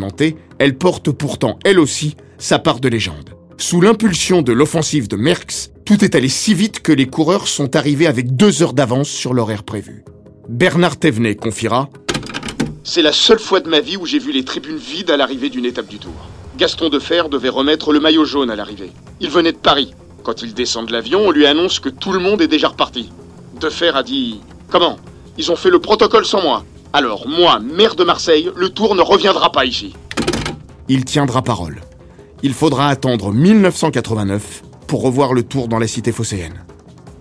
elle 0.60 0.78
porte 0.78 1.10
pourtant, 1.10 1.58
elle 1.64 1.80
aussi, 1.80 2.16
sa 2.38 2.60
part 2.60 2.78
de 2.78 2.88
légende. 2.88 3.30
Sous 3.56 3.80
l'impulsion 3.80 4.42
de 4.42 4.52
l'offensive 4.52 5.08
de 5.08 5.16
Merckx, 5.16 5.72
tout 5.84 6.04
est 6.04 6.14
allé 6.14 6.28
si 6.28 6.54
vite 6.54 6.80
que 6.80 6.92
les 6.92 7.06
coureurs 7.06 7.48
sont 7.48 7.74
arrivés 7.74 8.06
avec 8.06 8.36
deux 8.36 8.62
heures 8.62 8.74
d'avance 8.74 9.08
sur 9.08 9.34
l'horaire 9.34 9.64
prévu. 9.64 10.04
Bernard 10.48 10.96
Thévenet 10.96 11.34
confiera 11.34 11.90
C'est 12.90 13.02
la 13.02 13.12
seule 13.12 13.38
fois 13.38 13.60
de 13.60 13.68
ma 13.68 13.80
vie 13.80 13.98
où 13.98 14.06
j'ai 14.06 14.18
vu 14.18 14.32
les 14.32 14.46
tribunes 14.46 14.78
vides 14.78 15.10
à 15.10 15.18
l'arrivée 15.18 15.50
d'une 15.50 15.66
étape 15.66 15.88
du 15.88 15.98
Tour. 15.98 16.14
Gaston 16.56 16.88
Defer 16.88 17.24
devait 17.30 17.50
remettre 17.50 17.92
le 17.92 18.00
maillot 18.00 18.24
jaune 18.24 18.48
à 18.50 18.56
l'arrivée. 18.56 18.92
Il 19.20 19.28
venait 19.28 19.52
de 19.52 19.58
Paris. 19.58 19.92
Quand 20.22 20.40
il 20.40 20.54
descend 20.54 20.86
de 20.88 20.92
l'avion, 20.92 21.20
on 21.26 21.30
lui 21.30 21.44
annonce 21.44 21.80
que 21.80 21.90
tout 21.90 22.12
le 22.12 22.18
monde 22.18 22.40
est 22.40 22.48
déjà 22.48 22.68
reparti. 22.68 23.12
Defer 23.60 23.92
a 23.94 24.02
dit 24.02 24.40
Comment? 24.70 24.96
Ils 25.36 25.52
ont 25.52 25.56
fait 25.56 25.68
le 25.68 25.80
protocole 25.80 26.24
sans 26.24 26.40
moi. 26.40 26.64
Alors, 26.94 27.28
moi, 27.28 27.58
maire 27.60 27.94
de 27.94 28.04
Marseille, 28.04 28.50
le 28.56 28.70
Tour 28.70 28.94
ne 28.94 29.02
reviendra 29.02 29.52
pas 29.52 29.66
ici. 29.66 29.92
Il 30.88 31.04
tiendra 31.04 31.42
parole 31.42 31.82
il 32.42 32.54
faudra 32.54 32.88
attendre 32.88 33.32
1989 33.32 34.62
pour 34.86 35.02
revoir 35.02 35.34
le 35.34 35.42
tour 35.42 35.68
dans 35.68 35.78
la 35.78 35.88
cité 35.88 36.12
phocéenne. 36.12 36.64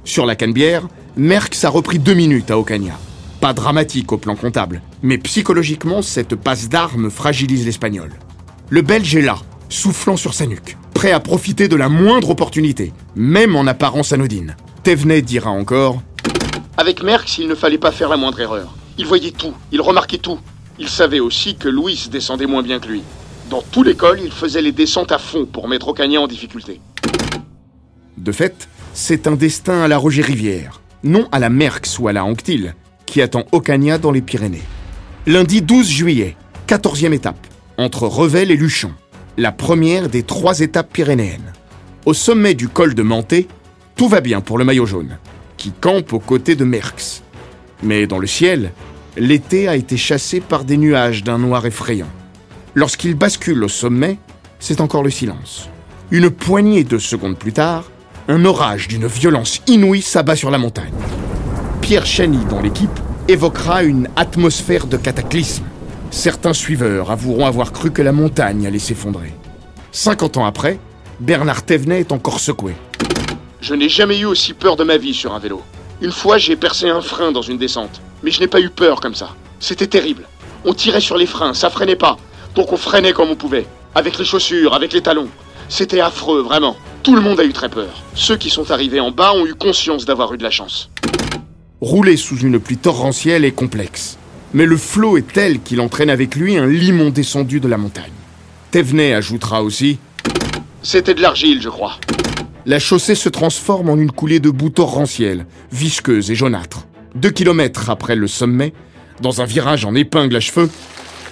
Sur 0.03 0.25
la 0.25 0.35
Canebière, 0.35 0.87
Merckx 1.15 1.65
a 1.65 1.69
repris 1.69 1.99
deux 1.99 2.13
minutes 2.13 2.51
à 2.51 2.59
Ocaña. 2.59 2.93
Pas 3.39 3.53
dramatique 3.53 4.11
au 4.11 4.17
plan 4.17 4.35
comptable, 4.35 4.81
mais 5.03 5.19
psychologiquement, 5.19 6.01
cette 6.01 6.35
passe 6.35 6.69
d'armes 6.69 7.11
fragilise 7.11 7.65
l'Espagnol. 7.65 8.09
Le 8.69 8.81
Belge 8.81 9.15
est 9.15 9.21
là, 9.21 9.37
soufflant 9.69 10.17
sur 10.17 10.33
sa 10.33 10.47
nuque, 10.47 10.75
prêt 10.95 11.11
à 11.11 11.19
profiter 11.19 11.67
de 11.67 11.75
la 11.75 11.87
moindre 11.87 12.31
opportunité, 12.31 12.93
même 13.15 13.55
en 13.55 13.67
apparence 13.67 14.11
anodine. 14.11 14.55
Thévenet 14.81 15.21
dira 15.21 15.51
encore 15.51 16.01
Avec 16.77 17.03
Merckx, 17.03 17.37
il 17.37 17.47
ne 17.47 17.53
fallait 17.53 17.77
pas 17.77 17.91
faire 17.91 18.09
la 18.09 18.17
moindre 18.17 18.39
erreur. 18.39 18.75
Il 18.97 19.05
voyait 19.05 19.31
tout, 19.31 19.53
il 19.71 19.81
remarquait 19.81 20.17
tout. 20.17 20.39
Il 20.79 20.89
savait 20.89 21.19
aussi 21.19 21.55
que 21.55 21.69
Louis 21.69 22.07
descendait 22.11 22.47
moins 22.47 22.63
bien 22.63 22.79
que 22.79 22.87
lui. 22.87 23.03
Dans 23.51 23.61
tout 23.61 23.83
l'école, 23.83 24.19
il 24.23 24.31
faisait 24.31 24.61
les 24.61 24.71
descentes 24.71 25.11
à 25.11 25.19
fond 25.19 25.45
pour 25.45 25.67
mettre 25.67 25.89
Ocaña 25.89 26.19
en 26.19 26.27
difficulté. 26.27 26.81
De 28.17 28.31
fait, 28.31 28.67
c'est 28.93 29.27
un 29.27 29.35
destin 29.35 29.81
à 29.81 29.87
la 29.87 29.97
Roger 29.97 30.23
Rivière, 30.23 30.81
non 31.03 31.27
à 31.31 31.37
la 31.37 31.49
Merckx 31.49 31.99
ou 31.99 32.07
à 32.07 32.13
la 32.13 32.25
Anctil, 32.25 32.73
qui 33.07 33.23
attend 33.23 33.45
Ocaña 33.51 33.97
dans 33.97 34.11
les 34.11 34.21
Pyrénées. 34.21 34.61
Lundi 35.25 35.63
12 35.63 35.89
juillet, 35.89 36.35
14e 36.67 37.13
étape, 37.13 37.47
entre 37.79 38.03
Revel 38.03 38.51
et 38.51 38.55
Luchon, 38.55 38.91
la 39.37 39.51
première 39.51 40.09
des 40.09 40.21
trois 40.21 40.59
étapes 40.59 40.93
pyrénéennes. 40.93 41.53
Au 42.05 42.13
sommet 42.13 42.53
du 42.53 42.67
col 42.67 42.93
de 42.93 43.01
Manté, 43.01 43.47
tout 43.95 44.07
va 44.07 44.21
bien 44.21 44.41
pour 44.41 44.59
le 44.59 44.65
maillot 44.65 44.85
jaune, 44.85 45.17
qui 45.57 45.71
campe 45.71 46.13
aux 46.13 46.19
côtés 46.19 46.55
de 46.55 46.63
Merckx. 46.63 47.23
Mais 47.81 48.05
dans 48.05 48.19
le 48.19 48.27
ciel, 48.27 48.71
l'été 49.17 49.67
a 49.67 49.75
été 49.75 49.97
chassé 49.97 50.39
par 50.39 50.63
des 50.63 50.77
nuages 50.77 51.23
d'un 51.23 51.39
noir 51.39 51.65
effrayant. 51.65 52.09
Lorsqu'il 52.75 53.15
bascule 53.15 53.63
au 53.63 53.67
sommet, 53.67 54.19
c'est 54.59 54.81
encore 54.81 55.03
le 55.03 55.09
silence. 55.09 55.69
Une 56.11 56.29
poignée 56.29 56.83
de 56.83 56.97
secondes 56.97 57.37
plus 57.37 57.53
tard, 57.53 57.89
un 58.27 58.45
orage 58.45 58.87
d'une 58.87 59.07
violence 59.07 59.61
inouïe 59.67 60.01
s'abat 60.01 60.35
sur 60.35 60.51
la 60.51 60.57
montagne. 60.57 60.93
Pierre 61.87 62.05
Chany, 62.05 62.43
dans 62.49 62.59
l'équipe, 62.59 62.99
évoquera 63.29 63.81
une 63.81 64.09
atmosphère 64.17 64.87
de 64.87 64.97
cataclysme. 64.97 65.63
Certains 66.11 66.51
suiveurs 66.51 67.11
avoueront 67.11 67.45
avoir 67.45 67.71
cru 67.71 67.91
que 67.91 68.01
la 68.01 68.11
montagne 68.11 68.67
allait 68.67 68.77
s'effondrer. 68.77 69.31
50 69.93 70.35
ans 70.35 70.45
après, 70.45 70.81
Bernard 71.21 71.63
Thévenet 71.63 72.01
est 72.01 72.11
encore 72.11 72.41
secoué. 72.41 72.75
Je 73.61 73.73
n'ai 73.73 73.87
jamais 73.87 74.19
eu 74.19 74.25
aussi 74.25 74.53
peur 74.53 74.75
de 74.75 74.83
ma 74.83 74.97
vie 74.97 75.13
sur 75.13 75.33
un 75.33 75.39
vélo. 75.39 75.61
Une 76.01 76.11
fois, 76.11 76.37
j'ai 76.37 76.57
percé 76.57 76.89
un 76.89 76.99
frein 76.99 77.31
dans 77.31 77.41
une 77.41 77.57
descente, 77.57 78.01
mais 78.21 78.31
je 78.31 78.41
n'ai 78.41 78.47
pas 78.47 78.59
eu 78.59 78.69
peur 78.69 78.99
comme 78.99 79.15
ça. 79.15 79.29
C'était 79.61 79.87
terrible. 79.87 80.27
On 80.65 80.73
tirait 80.73 80.99
sur 80.99 81.15
les 81.15 81.25
freins, 81.25 81.53
ça 81.53 81.69
freinait 81.69 81.95
pas. 81.95 82.17
Donc 82.53 82.73
on 82.73 82.77
freinait 82.77 83.13
comme 83.13 83.29
on 83.29 83.37
pouvait. 83.37 83.65
Avec 83.95 84.17
les 84.19 84.25
chaussures, 84.25 84.73
avec 84.73 84.91
les 84.91 85.03
talons. 85.03 85.29
C'était 85.69 86.01
affreux, 86.01 86.41
vraiment. 86.41 86.75
Tout 87.01 87.15
le 87.15 87.21
monde 87.21 87.39
a 87.39 87.45
eu 87.45 87.53
très 87.53 87.69
peur. 87.69 88.03
Ceux 88.13 88.35
qui 88.35 88.49
sont 88.49 88.71
arrivés 88.71 88.99
en 88.99 89.11
bas 89.11 89.31
ont 89.33 89.45
eu 89.45 89.55
conscience 89.55 90.03
d'avoir 90.03 90.33
eu 90.33 90.37
de 90.37 90.43
la 90.43 90.51
chance. 90.51 90.89
Rouler 91.79 92.17
sous 92.17 92.39
une 92.39 92.59
pluie 92.59 92.77
torrentielle 92.77 93.45
est 93.45 93.51
complexe. 93.51 94.17
Mais 94.55 94.65
le 94.65 94.77
flot 94.77 95.17
est 95.17 95.31
tel 95.31 95.59
qu'il 95.59 95.79
entraîne 95.79 96.09
avec 96.09 96.35
lui 96.35 96.57
un 96.57 96.65
limon 96.65 97.11
descendu 97.11 97.59
de 97.59 97.67
la 97.67 97.77
montagne. 97.77 98.11
Thévenet 98.71 99.13
ajoutera 99.13 99.61
aussi 99.61 99.99
C'était 100.81 101.13
de 101.13 101.21
l'argile, 101.21 101.61
je 101.61 101.69
crois. 101.69 101.99
La 102.65 102.79
chaussée 102.79 103.13
se 103.13 103.29
transforme 103.29 103.89
en 103.89 103.95
une 103.95 104.11
coulée 104.11 104.39
de 104.39 104.49
boue 104.49 104.71
torrentielle, 104.71 105.45
visqueuse 105.71 106.31
et 106.31 106.35
jaunâtre. 106.35 106.87
Deux 107.13 107.29
kilomètres 107.29 107.91
après 107.91 108.15
le 108.15 108.27
sommet, 108.27 108.73
dans 109.21 109.41
un 109.41 109.45
virage 109.45 109.85
en 109.85 109.93
épingle 109.93 110.35
à 110.35 110.39
cheveux, 110.39 110.71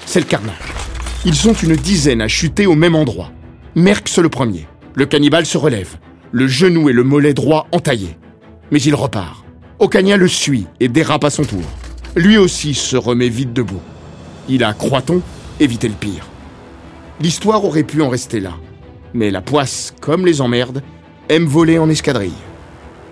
c'est 0.05 0.19
le 0.19 0.27
carnage. 0.27 0.53
Ils 1.25 1.35
sont 1.35 1.53
une 1.53 1.75
dizaine 1.75 2.21
à 2.21 2.27
chuter 2.27 2.67
au 2.67 2.75
même 2.75 2.93
endroit. 2.93 3.31
Merckx 3.73 4.21
le 4.21 4.29
premier. 4.29 4.67
Le 4.93 5.07
cannibale 5.07 5.47
se 5.47 5.57
relève, 5.57 5.97
le 6.31 6.47
genou 6.47 6.87
et 6.87 6.93
le 6.93 7.03
mollet 7.03 7.33
droit 7.33 7.67
entaillés. 7.71 8.15
Mais 8.69 8.81
il 8.81 8.93
repart. 8.93 9.44
Ocaña 9.77 10.15
le 10.15 10.29
suit 10.29 10.67
et 10.79 10.87
dérape 10.87 11.25
à 11.25 11.29
son 11.29 11.43
tour. 11.43 11.63
Lui 12.15 12.37
aussi 12.37 12.73
se 12.73 12.95
remet 12.95 13.27
vite 13.27 13.51
debout. 13.51 13.81
Il 14.47 14.63
a, 14.63 14.73
croit-on, 14.73 15.21
évité 15.59 15.89
le 15.89 15.95
pire. 15.95 16.27
L'histoire 17.19 17.65
aurait 17.65 17.83
pu 17.83 18.01
en 18.01 18.07
rester 18.07 18.39
là. 18.39 18.53
Mais 19.13 19.31
la 19.31 19.41
poisse, 19.41 19.93
comme 19.99 20.25
les 20.25 20.39
emmerdes, 20.39 20.81
aime 21.27 21.45
voler 21.45 21.77
en 21.77 21.89
escadrille. 21.89 22.31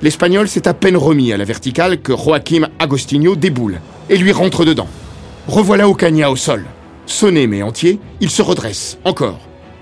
L'Espagnol 0.02 0.48
s'est 0.48 0.68
à 0.68 0.74
peine 0.74 0.96
remis 0.96 1.34
à 1.34 1.38
la 1.38 1.44
verticale 1.44 2.02
que 2.02 2.16
Joaquim 2.16 2.70
Agostinho 2.80 3.36
déboule 3.36 3.82
et 4.10 4.18
lui 4.18 4.32
rentre 4.32 4.64
dedans. 4.64 4.88
Revoilà 5.48 5.90
Ocaña 5.90 6.32
au 6.32 6.38
sol. 6.38 6.64
Sonné 7.06 7.46
mais 7.46 7.62
entier, 7.62 8.00
il 8.22 8.30
se 8.30 8.42
redresse, 8.42 8.98
encore, 9.04 9.40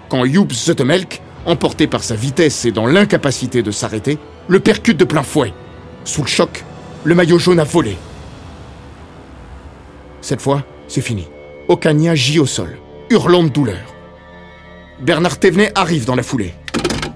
quand 0.09 0.25
Joop 0.25 0.51
Zotemelk, 0.51 1.21
emporté 1.45 1.85
par 1.85 2.03
sa 2.03 2.15
vitesse 2.15 2.65
et 2.65 2.71
dans 2.71 2.87
l'incapacité 2.87 3.61
de 3.61 3.69
s'arrêter, 3.69 4.17
le 4.47 4.59
percute 4.59 4.97
de 4.97 5.05
plein 5.05 5.21
fouet. 5.21 5.53
Sous 6.03 6.23
le 6.23 6.27
choc, 6.27 6.63
le 7.03 7.15
maillot 7.15 7.39
jaune 7.39 7.59
a 7.59 7.63
volé. 7.63 7.97
Cette 10.21 10.41
fois, 10.41 10.63
c'est 10.87 11.01
fini. 11.01 11.27
Ocaña 11.67 12.13
gît 12.15 12.39
au 12.39 12.45
sol, 12.45 12.77
hurlant 13.09 13.43
de 13.43 13.49
douleur. 13.49 13.81
Bernard 14.99 15.39
Thévenet 15.39 15.71
arrive 15.73 16.05
dans 16.05 16.15
la 16.15 16.23
foulée. 16.23 16.53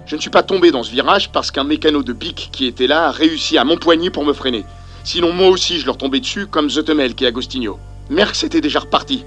Je 0.08 0.16
ne 0.16 0.22
suis 0.22 0.30
pas 0.32 0.44
tombé 0.44 0.72
dans 0.72 0.84
ce 0.84 0.92
virage 0.92 1.32
parce 1.32 1.52
qu'un 1.52 1.64
mécano 1.64 2.02
de 2.02 2.14
pique 2.14 2.50
qui 2.52 2.66
était 2.66 2.88
là 2.88 3.08
a 3.08 3.12
réussi 3.12 3.58
à 3.58 3.64
m'empoigner 3.64 4.10
pour 4.10 4.26
me 4.26 4.34
freiner. 4.34 4.66
Sinon, 5.04 5.34
moi 5.34 5.50
aussi, 5.50 5.80
je 5.80 5.86
leur 5.86 5.98
tombais 5.98 6.20
dessus 6.20 6.48
comme 6.48 6.70
Zotemelk 6.70 7.22
et 7.22 7.28
Agostinho. 7.28 7.78
Merckx 8.10 8.44
était 8.44 8.62
déjà 8.62 8.80
reparti. 8.80 9.24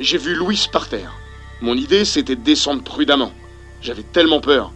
J'ai 0.00 0.18
vu 0.18 0.34
Louis 0.34 0.66
par 0.72 0.88
terre. 0.88 1.12
Mon 1.60 1.76
idée, 1.76 2.04
c'était 2.04 2.36
de 2.36 2.42
descendre 2.42 2.82
prudemment. 2.82 3.32
J'avais 3.80 4.02
tellement 4.02 4.40
peur. 4.40 4.72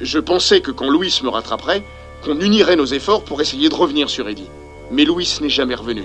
Je 0.00 0.18
pensais 0.18 0.60
que 0.60 0.70
quand 0.70 0.90
Louis 0.90 1.20
me 1.22 1.28
rattraperait, 1.28 1.84
qu'on 2.24 2.40
unirait 2.40 2.76
nos 2.76 2.86
efforts 2.86 3.24
pour 3.24 3.40
essayer 3.40 3.68
de 3.68 3.74
revenir 3.74 4.08
sur 4.10 4.28
Eddie. 4.28 4.48
Mais 4.92 5.04
Louis 5.04 5.28
n'est 5.40 5.48
jamais 5.48 5.74
revenu. 5.74 6.04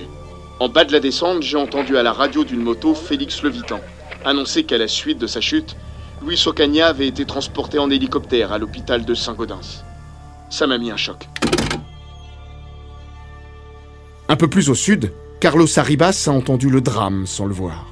En 0.60 0.70
bas 0.70 0.86
de 0.86 0.92
la 0.92 1.00
descente, 1.00 1.44
j'ai 1.44 1.58
entendu 1.58 1.98
à 1.98 2.04
la 2.04 2.14
radio 2.14 2.44
d'une 2.44 2.62
moto 2.62 2.96
Félix 2.96 3.44
Levitan 3.44 3.80
annoncer 4.28 4.64
qu'à 4.64 4.78
la 4.78 4.88
suite 4.88 5.20
de 5.20 5.28
sa 5.28 5.42
chute, 5.42 5.76
Louis 6.22 6.42
Ocaña 6.46 6.88
avait 6.88 7.08
été 7.08 7.26
transporté 7.26 7.80
en 7.80 7.90
hélicoptère 7.90 8.52
à 8.52 8.58
l'hôpital 8.58 9.06
de 9.06 9.14
Saint-Gaudens. 9.14 9.84
Ça 10.50 10.68
m'a 10.68 10.78
mis 10.78 10.92
un 10.92 10.98
choc. 10.98 11.28
Un 14.30 14.36
peu 14.36 14.48
plus 14.48 14.70
au 14.70 14.76
sud, 14.76 15.14
Carlos 15.40 15.68
Arribas 15.78 16.26
a 16.28 16.32
entendu 16.32 16.70
le 16.70 16.82
drame 16.82 17.26
sans 17.26 17.46
le 17.46 17.54
voir. 17.54 17.88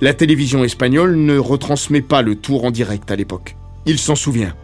La 0.00 0.14
télévision 0.14 0.62
espagnole 0.64 1.16
ne 1.16 1.38
retransmet 1.38 2.02
pas 2.02 2.22
le 2.22 2.36
tour 2.36 2.64
en 2.64 2.70
direct 2.70 3.10
à 3.10 3.16
l'époque. 3.16 3.56
Il 3.86 3.98
s'en 3.98 4.14
souvient. 4.14 4.54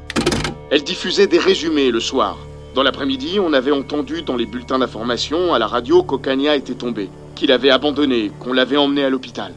Elle 0.70 0.82
diffusait 0.82 1.26
des 1.26 1.38
résumés 1.38 1.90
le 1.90 2.00
soir. 2.00 2.38
Dans 2.76 2.82
l'après-midi, 2.82 3.40
on 3.40 3.54
avait 3.54 3.72
entendu 3.72 4.20
dans 4.20 4.36
les 4.36 4.44
bulletins 4.44 4.78
d'information 4.78 5.54
à 5.54 5.58
la 5.58 5.66
radio 5.66 6.02
qu'Ocaña 6.02 6.56
était 6.56 6.74
tombé, 6.74 7.08
qu'il 7.34 7.50
avait 7.50 7.70
abandonné, 7.70 8.30
qu'on 8.38 8.52
l'avait 8.52 8.76
emmené 8.76 9.02
à 9.02 9.08
l'hôpital. 9.08 9.54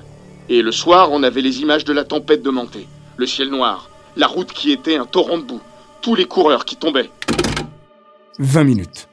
Et 0.47 0.61
le 0.61 0.71
soir, 0.71 1.11
on 1.11 1.21
avait 1.21 1.41
les 1.41 1.59
images 1.59 1.83
de 1.83 1.91
la 1.91 2.05
tempête 2.05 2.41
de 2.41 2.49
Manté, 2.49 2.87
le 3.17 3.25
ciel 3.25 3.49
noir, 3.49 3.89
la 4.15 4.25
route 4.25 4.53
qui 4.53 4.71
était 4.71 4.95
un 4.95 5.05
torrent 5.05 5.37
de 5.37 5.43
boue, 5.43 5.59
tous 6.01 6.15
les 6.15 6.23
coureurs 6.23 6.63
qui 6.63 6.77
tombaient. 6.77 7.09
20 8.39 8.63
minutes. 8.63 9.09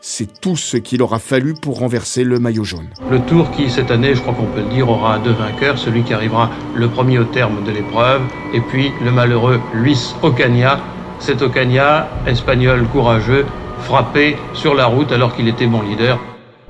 C'est 0.00 0.40
tout 0.40 0.56
ce 0.56 0.78
qu'il 0.78 1.02
aura 1.02 1.18
fallu 1.18 1.52
pour 1.52 1.80
renverser 1.80 2.24
le 2.24 2.38
maillot 2.38 2.64
jaune. 2.64 2.88
Le 3.10 3.20
tour 3.26 3.50
qui, 3.50 3.68
cette 3.68 3.90
année, 3.90 4.14
je 4.14 4.22
crois 4.22 4.32
qu'on 4.32 4.46
peut 4.46 4.62
le 4.62 4.70
dire, 4.70 4.88
aura 4.88 5.18
deux 5.18 5.32
vainqueurs, 5.32 5.76
celui 5.76 6.02
qui 6.02 6.14
arrivera 6.14 6.48
le 6.74 6.88
premier 6.88 7.18
au 7.18 7.24
terme 7.24 7.62
de 7.64 7.72
l'épreuve, 7.72 8.22
et 8.54 8.62
puis 8.62 8.90
le 9.04 9.10
malheureux 9.10 9.60
Luis 9.74 10.14
Ocaña, 10.22 10.80
cet 11.20 11.42
Ocaña, 11.42 12.08
espagnol 12.26 12.86
courageux, 12.88 13.46
frappé 13.80 14.36
sur 14.54 14.74
la 14.74 14.86
route 14.86 15.12
alors 15.12 15.36
qu'il 15.36 15.48
était 15.48 15.66
mon 15.66 15.82
leader. 15.82 16.18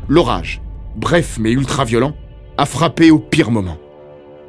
L'orage, 0.09 0.61
bref 0.97 1.39
mais 1.41 1.53
ultra 1.53 1.85
violent, 1.85 2.15
a 2.59 2.67
frappé 2.67 3.11
au 3.11 3.19
pire 3.19 3.51
moment. 3.51 3.79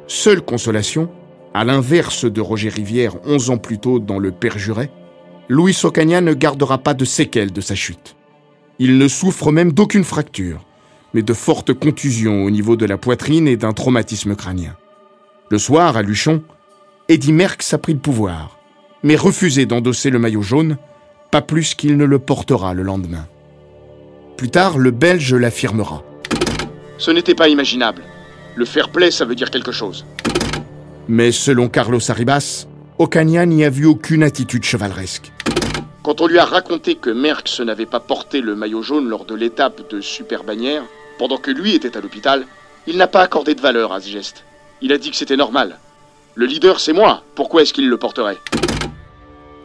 Seule 0.08 0.42
consolation, 0.42 1.08
à 1.54 1.64
l'inverse 1.64 2.24
de 2.24 2.40
Roger 2.40 2.68
Rivière 2.68 3.14
11 3.24 3.50
ans 3.50 3.58
plus 3.58 3.78
tôt 3.78 3.98
dans 4.00 4.18
Le 4.18 4.32
Père 4.32 4.58
Juret, 4.58 4.90
Luis 5.48 5.78
Ocaña 5.84 6.20
ne 6.20 6.34
gardera 6.34 6.78
pas 6.78 6.94
de 6.94 7.04
séquelles 7.04 7.52
de 7.52 7.60
sa 7.60 7.74
chute. 7.74 8.16
Il 8.78 8.98
ne 8.98 9.06
souffre 9.08 9.52
même 9.52 9.72
d'aucune 9.72 10.04
fracture, 10.04 10.64
mais 11.14 11.22
de 11.22 11.34
fortes 11.34 11.74
contusions 11.74 12.44
au 12.44 12.50
niveau 12.50 12.74
de 12.74 12.86
la 12.86 12.98
poitrine 12.98 13.46
et 13.46 13.56
d'un 13.56 13.72
traumatisme 13.72 14.34
crânien. 14.34 14.76
Le 15.50 15.58
soir, 15.58 15.96
à 15.96 16.02
Luchon, 16.02 16.42
Eddie 17.08 17.32
Merckx 17.32 17.74
a 17.74 17.78
pris 17.78 17.92
le 17.92 17.98
pouvoir, 17.98 18.58
mais 19.02 19.16
refusé 19.16 19.66
d'endosser 19.66 20.10
le 20.10 20.18
maillot 20.18 20.42
jaune, 20.42 20.78
pas 21.30 21.42
plus 21.42 21.74
qu'il 21.74 21.96
ne 21.96 22.04
le 22.04 22.18
portera 22.18 22.74
le 22.74 22.82
lendemain. 22.82 23.26
Plus 24.36 24.50
tard, 24.50 24.78
le 24.78 24.90
Belge 24.90 25.34
l'affirmera. 25.34 26.02
Ce 26.98 27.10
n'était 27.10 27.34
pas 27.34 27.48
imaginable. 27.48 28.02
Le 28.54 28.64
fair 28.64 28.90
play, 28.90 29.10
ça 29.10 29.24
veut 29.24 29.34
dire 29.34 29.50
quelque 29.50 29.72
chose. 29.72 30.04
Mais 31.08 31.32
selon 31.32 31.68
Carlos 31.68 32.10
Arribas, 32.10 32.66
Ocaña 32.98 33.46
n'y 33.46 33.64
a 33.64 33.70
vu 33.70 33.86
aucune 33.86 34.22
attitude 34.22 34.64
chevaleresque. 34.64 35.32
Quand 36.02 36.20
on 36.20 36.26
lui 36.26 36.38
a 36.38 36.44
raconté 36.44 36.96
que 36.96 37.10
Merckx 37.10 37.60
n'avait 37.60 37.86
pas 37.86 38.00
porté 38.00 38.40
le 38.40 38.54
maillot 38.54 38.82
jaune 38.82 39.08
lors 39.08 39.24
de 39.24 39.34
l'étape 39.34 39.90
de 39.90 40.00
Super 40.00 40.44
Bannière, 40.44 40.82
pendant 41.18 41.38
que 41.38 41.50
lui 41.50 41.74
était 41.74 41.96
à 41.96 42.00
l'hôpital, 42.00 42.44
il 42.86 42.96
n'a 42.96 43.06
pas 43.06 43.22
accordé 43.22 43.54
de 43.54 43.60
valeur 43.60 43.92
à 43.92 44.00
ce 44.00 44.08
geste. 44.08 44.44
Il 44.80 44.92
a 44.92 44.98
dit 44.98 45.10
que 45.10 45.16
c'était 45.16 45.36
normal. 45.36 45.78
Le 46.34 46.46
leader, 46.46 46.80
c'est 46.80 46.92
moi. 46.92 47.22
Pourquoi 47.34 47.62
est-ce 47.62 47.72
qu'il 47.72 47.88
le 47.88 47.96
porterait? 47.96 48.38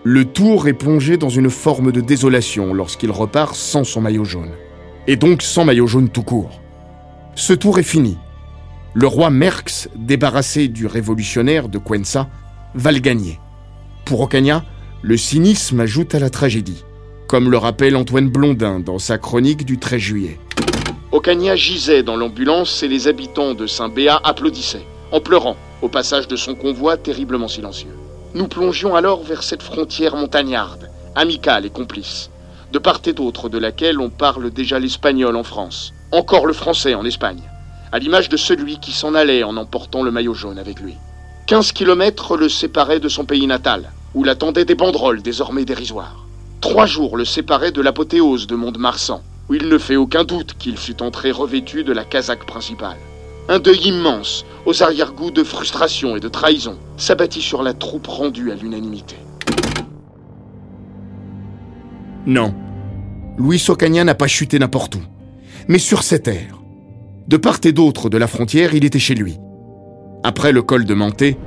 Le 0.09 0.23
tour 0.23 0.69
est 0.69 0.73
plongé 0.73 1.17
dans 1.17 1.27
une 1.27 1.49
forme 1.49 1.91
de 1.91 1.99
désolation 1.99 2.73
lorsqu'il 2.73 3.11
repart 3.11 3.53
sans 3.53 3.83
son 3.83 3.99
maillot 3.99 4.23
jaune. 4.23 4.53
Et 5.05 5.17
donc 5.17 5.41
sans 5.41 5.65
maillot 5.65 5.85
jaune 5.85 6.07
tout 6.07 6.23
court. 6.23 6.61
Ce 7.35 7.51
tour 7.51 7.77
est 7.77 7.83
fini. 7.83 8.17
Le 8.93 9.05
roi 9.05 9.29
Merckx, 9.31 9.89
débarrassé 9.97 10.69
du 10.69 10.85
révolutionnaire 10.85 11.67
de 11.67 11.77
Cuenca, 11.77 12.29
va 12.73 12.93
le 12.93 12.99
gagner. 12.99 13.37
Pour 14.05 14.21
Ocaña, 14.21 14.63
le 15.01 15.17
cynisme 15.17 15.81
ajoute 15.81 16.15
à 16.15 16.19
la 16.19 16.29
tragédie, 16.29 16.85
comme 17.27 17.51
le 17.51 17.57
rappelle 17.57 17.97
Antoine 17.97 18.29
Blondin 18.29 18.79
dans 18.79 18.99
sa 18.99 19.17
chronique 19.17 19.65
du 19.65 19.77
13 19.77 19.99
juillet. 19.99 20.39
Ocaña 21.11 21.57
gisait 21.57 22.03
dans 22.03 22.15
l'ambulance 22.15 22.81
et 22.81 22.87
les 22.87 23.09
habitants 23.09 23.55
de 23.55 23.67
Saint-Béat 23.67 24.21
applaudissaient, 24.23 24.87
en 25.11 25.19
pleurant, 25.19 25.57
au 25.81 25.89
passage 25.89 26.29
de 26.29 26.37
son 26.37 26.55
convoi 26.55 26.95
terriblement 26.95 27.49
silencieux. 27.49 27.91
Nous 28.37 28.47
plongions 28.47 28.95
alors 28.95 29.23
vers 29.23 29.41
cette 29.41 29.63
frontière 29.63 30.15
montagnarde, 30.15 30.91
amicale 31.15 31.65
et 31.65 31.71
complice, 31.71 32.29
de 32.71 32.77
part 32.77 33.01
et 33.07 33.13
d'autre 33.13 33.49
de 33.49 33.57
laquelle 33.57 33.99
on 33.99 34.11
parle 34.11 34.51
déjà 34.51 34.77
l'espagnol 34.77 35.35
en 35.35 35.41
France, 35.41 35.91
encore 36.11 36.45
le 36.45 36.53
français 36.53 36.93
en 36.93 37.03
Espagne, 37.03 37.41
à 37.91 37.97
l'image 37.97 38.29
de 38.29 38.37
celui 38.37 38.77
qui 38.77 38.91
s'en 38.91 39.15
allait 39.15 39.41
en 39.41 39.57
emportant 39.57 40.03
le 40.03 40.11
maillot 40.11 40.35
jaune 40.35 40.59
avec 40.59 40.79
lui. 40.79 40.93
15 41.47 41.71
kilomètres 41.71 42.37
le 42.37 42.47
séparaient 42.47 42.99
de 42.99 43.09
son 43.09 43.25
pays 43.25 43.47
natal, 43.47 43.89
où 44.13 44.23
l'attendaient 44.23 44.65
des 44.65 44.75
banderoles 44.75 45.23
désormais 45.23 45.65
dérisoires. 45.65 46.27
Trois 46.61 46.85
jours 46.85 47.17
le 47.17 47.25
séparaient 47.25 47.71
de 47.71 47.81
l'apothéose 47.81 48.45
de 48.45 48.55
Mont-de-Marsan, 48.55 49.23
où 49.49 49.55
il 49.55 49.67
ne 49.67 49.79
fait 49.79 49.95
aucun 49.95 50.23
doute 50.23 50.53
qu'il 50.59 50.77
fût 50.77 51.01
entré 51.01 51.31
revêtu 51.31 51.83
de 51.83 51.91
la 51.91 52.03
casaque 52.03 52.45
principale. 52.45 52.97
Un 53.49 53.59
deuil 53.59 53.87
immense, 53.87 54.45
aux 54.65 54.83
arrière-goûts 54.83 55.31
de 55.31 55.43
frustration 55.43 56.17
et 56.17 56.19
de 56.19 56.27
trahison, 56.27 56.77
s'abattit 56.97 57.41
sur 57.41 57.63
la 57.63 57.73
troupe 57.73 58.07
rendue 58.07 58.51
à 58.51 58.55
l'unanimité. 58.55 59.15
Non, 62.25 62.53
Louis 63.37 63.63
Ocaña 63.69 64.03
n'a 64.03 64.15
pas 64.15 64.27
chuté 64.27 64.59
n'importe 64.59 64.95
où, 64.95 65.01
mais 65.69 65.77
sur 65.79 66.03
cette 66.03 66.23
terre. 66.23 66.61
De 67.29 67.37
part 67.37 67.59
et 67.63 67.71
d'autre 67.71 68.09
de 68.09 68.17
la 68.17 68.27
frontière, 68.27 68.73
il 68.75 68.83
était 68.83 68.99
chez 68.99 69.15
lui. 69.15 69.37
Après 70.23 70.51
le 70.51 70.61
col 70.61 70.83
de 70.83 70.93
Manté, 70.93 71.37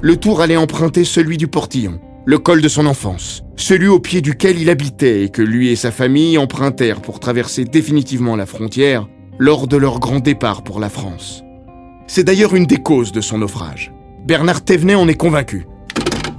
le 0.00 0.16
tour 0.16 0.40
allait 0.40 0.56
emprunter 0.56 1.04
celui 1.04 1.36
du 1.36 1.46
Portillon, 1.46 2.00
le 2.24 2.38
col 2.38 2.62
de 2.62 2.68
son 2.68 2.86
enfance, 2.86 3.42
celui 3.56 3.88
au 3.88 4.00
pied 4.00 4.22
duquel 4.22 4.58
il 4.58 4.70
habitait 4.70 5.24
et 5.24 5.28
que 5.28 5.42
lui 5.42 5.68
et 5.68 5.76
sa 5.76 5.90
famille 5.90 6.38
empruntèrent 6.38 7.02
pour 7.02 7.20
traverser 7.20 7.66
définitivement 7.66 8.36
la 8.36 8.46
frontière 8.46 9.06
lors 9.38 9.66
de 9.66 9.76
leur 9.76 10.00
grand 10.00 10.20
départ 10.20 10.62
pour 10.62 10.80
la 10.80 10.88
France. 10.88 11.42
C'est 12.12 12.24
d'ailleurs 12.24 12.56
une 12.56 12.66
des 12.66 12.78
causes 12.82 13.12
de 13.12 13.20
son 13.20 13.38
naufrage. 13.38 13.92
Bernard 14.24 14.64
Thévenet 14.64 14.96
en 14.96 15.06
est 15.06 15.14
convaincu. 15.14 15.68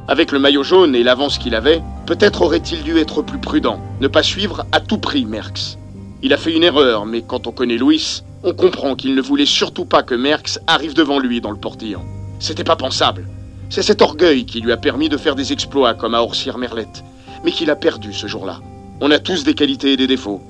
Avec 0.10 0.34
le 0.34 0.38
maillot 0.38 0.63
jaune 0.63 0.95
et 0.95 1.01
l'avance 1.01 1.38
qu'il 1.38 1.55
avait, 1.55 1.81
peut-être 2.05 2.41
aurait-il 2.41 2.84
dû 2.84 2.97
être 2.97 3.21
plus 3.21 3.38
prudent, 3.38 3.79
ne 4.01 4.10
pas 4.10 4.21
suivre 4.21 4.65
à 4.73 4.81
tout 4.81 4.97
prix 4.97 5.23
Merckx. 5.23 5.77
Il 6.23 6.34
a 6.34 6.38
fait 6.38 6.53
une 6.53 6.65
erreur, 6.65 7.05
mais 7.05 7.21
quand 7.21 7.47
on 7.47 7.53
connaît 7.53 7.77
Louis, 7.77 8.21
on 8.43 8.53
comprend 8.53 8.95
qu'il 8.95 9.15
ne 9.15 9.21
voulait 9.21 9.45
surtout 9.45 9.86
pas 9.86 10.03
que 10.03 10.13
Merckx 10.13 10.60
arrive 10.67 10.93
devant 10.93 11.19
lui 11.19 11.39
dans 11.39 11.51
le 11.51 11.57
portillon. 11.57 12.01
C'était 12.39 12.65
pas 12.65 12.75
pensable. 12.75 13.29
C'est 13.69 13.81
cet 13.81 14.01
orgueil 14.01 14.45
qui 14.45 14.60
lui 14.60 14.73
a 14.73 14.77
permis 14.77 15.07
de 15.07 15.15
faire 15.15 15.36
des 15.36 15.53
exploits 15.53 15.93
comme 15.93 16.15
à 16.15 16.21
Orsières-Merlette, 16.21 17.05
mais 17.45 17.51
qu'il 17.53 17.69
a 17.69 17.77
perdu 17.77 18.12
ce 18.12 18.27
jour-là. 18.27 18.60
On 18.99 19.10
a 19.10 19.19
tous 19.19 19.45
des 19.45 19.53
qualités 19.53 19.93
et 19.93 19.97
des 19.97 20.07
défauts. 20.07 20.41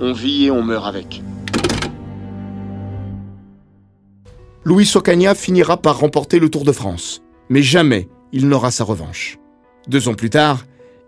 On 0.00 0.14
vit 0.14 0.46
et 0.46 0.50
on 0.50 0.62
meurt 0.62 0.86
avec. 0.86 1.20
Louis 4.62 4.90
Ocaña 4.94 5.34
finira 5.34 5.78
par 5.78 5.98
remporter 5.98 6.38
le 6.38 6.50
Tour 6.50 6.64
de 6.64 6.72
France, 6.72 7.22
mais 7.48 7.62
jamais 7.62 8.08
il 8.30 8.46
n'aura 8.46 8.70
sa 8.70 8.84
revanche. 8.84 9.38
Deux 9.88 10.06
ans 10.08 10.14
plus 10.14 10.28
tard, 10.28 10.66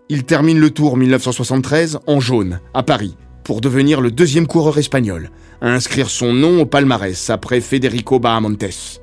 il 0.09 0.23
termine 0.23 0.59
le 0.59 0.71
Tour 0.71 0.97
1973 0.97 1.99
en 2.07 2.19
jaune, 2.19 2.59
à 2.73 2.81
Paris, 2.81 3.15
pour 3.43 3.61
devenir 3.61 4.01
le 4.01 4.09
deuxième 4.09 4.47
coureur 4.47 4.79
espagnol 4.79 5.29
à 5.61 5.69
inscrire 5.69 6.09
son 6.09 6.33
nom 6.33 6.61
au 6.61 6.65
palmarès 6.65 7.29
après 7.29 7.61
Federico 7.61 8.19
Bahamontes. 8.19 9.01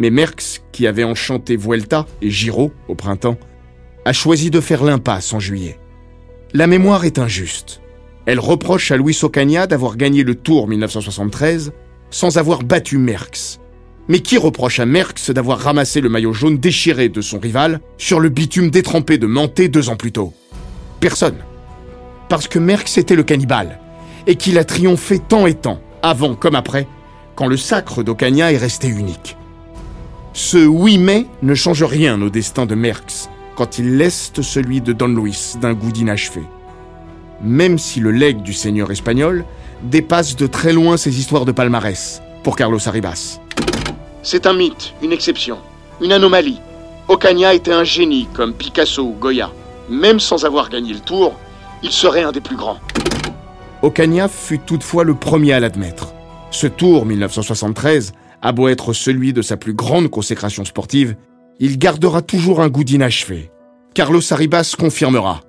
Mais 0.00 0.10
Merckx, 0.10 0.62
qui 0.72 0.88
avait 0.88 1.04
enchanté 1.04 1.56
Vuelta 1.56 2.04
et 2.20 2.30
Giro 2.30 2.72
au 2.88 2.96
printemps, 2.96 3.38
a 4.04 4.12
choisi 4.12 4.50
de 4.50 4.60
faire 4.60 4.82
l'impasse 4.82 5.32
en 5.32 5.38
juillet. 5.38 5.78
La 6.52 6.66
mémoire 6.66 7.04
est 7.04 7.20
injuste. 7.20 7.80
Elle 8.26 8.40
reproche 8.40 8.90
à 8.90 8.96
Luis 8.96 9.18
Ocaña 9.22 9.68
d'avoir 9.68 9.96
gagné 9.96 10.24
le 10.24 10.34
Tour 10.34 10.66
1973 10.66 11.72
sans 12.10 12.38
avoir 12.38 12.64
battu 12.64 12.98
Merckx. 12.98 13.60
Mais 14.08 14.20
qui 14.20 14.36
reproche 14.36 14.80
à 14.80 14.86
Merckx 14.86 15.30
d'avoir 15.30 15.58
ramassé 15.58 16.00
le 16.00 16.10
maillot 16.10 16.32
jaune 16.32 16.58
déchiré 16.58 17.08
de 17.08 17.20
son 17.20 17.38
rival 17.38 17.80
sur 17.96 18.20
le 18.20 18.28
bitume 18.28 18.70
détrempé 18.70 19.16
de 19.16 19.26
Manté 19.26 19.68
deux 19.68 19.88
ans 19.88 19.96
plus 19.96 20.12
tôt? 20.12 20.34
Personne. 21.00 21.38
Parce 22.28 22.48
que 22.48 22.58
Merckx 22.58 22.98
était 22.98 23.16
le 23.16 23.22
cannibale, 23.22 23.78
et 24.26 24.36
qu'il 24.36 24.58
a 24.58 24.64
triomphé 24.64 25.18
tant 25.18 25.46
et 25.46 25.54
tant, 25.54 25.80
avant 26.02 26.34
comme 26.34 26.54
après, 26.54 26.86
quand 27.34 27.46
le 27.46 27.56
sacre 27.56 28.02
d'Ocaña 28.02 28.52
est 28.52 28.58
resté 28.58 28.88
unique. 28.88 29.36
Ce 30.32 30.66
oui 30.66 30.98
mais 30.98 31.26
ne 31.42 31.54
change 31.54 31.82
rien 31.82 32.20
au 32.20 32.28
destin 32.28 32.66
de 32.66 32.74
Merckx 32.74 33.28
quand 33.56 33.78
il 33.78 33.96
leste 33.96 34.42
celui 34.42 34.80
de 34.80 34.92
Don 34.92 35.08
Luis 35.08 35.54
d'un 35.60 35.74
goût 35.74 35.92
d'inachevé. 35.92 36.42
Même 37.42 37.78
si 37.78 38.00
le 38.00 38.10
legs 38.10 38.42
du 38.42 38.52
seigneur 38.52 38.90
espagnol 38.90 39.44
dépasse 39.82 40.36
de 40.36 40.46
très 40.46 40.72
loin 40.72 40.96
ses 40.96 41.18
histoires 41.18 41.44
de 41.44 41.52
palmarès 41.52 42.20
pour 42.42 42.56
Carlos 42.56 42.80
Arribas. 42.86 43.40
C'est 44.24 44.46
un 44.46 44.54
mythe, 44.54 44.94
une 45.02 45.12
exception, 45.12 45.58
une 46.00 46.10
anomalie. 46.10 46.58
Ocaña 47.08 47.52
était 47.52 47.74
un 47.74 47.84
génie 47.84 48.26
comme 48.32 48.54
Picasso 48.54 49.02
ou 49.02 49.12
Goya. 49.12 49.52
Même 49.90 50.18
sans 50.18 50.46
avoir 50.46 50.70
gagné 50.70 50.94
le 50.94 51.00
tour, 51.00 51.34
il 51.82 51.92
serait 51.92 52.22
un 52.22 52.32
des 52.32 52.40
plus 52.40 52.56
grands. 52.56 52.78
Ocaña 53.82 54.28
fut 54.28 54.60
toutefois 54.60 55.04
le 55.04 55.14
premier 55.14 55.52
à 55.52 55.60
l'admettre. 55.60 56.14
Ce 56.50 56.66
tour 56.66 57.04
1973 57.04 58.14
a 58.40 58.52
beau 58.52 58.68
être 58.68 58.94
celui 58.94 59.34
de 59.34 59.42
sa 59.42 59.58
plus 59.58 59.74
grande 59.74 60.08
consécration 60.08 60.64
sportive, 60.64 61.16
il 61.60 61.78
gardera 61.78 62.22
toujours 62.22 62.62
un 62.62 62.68
goût 62.68 62.84
d'inachevé. 62.84 63.50
Carlos 63.92 64.32
Arribas 64.32 64.74
confirmera. 64.78 65.42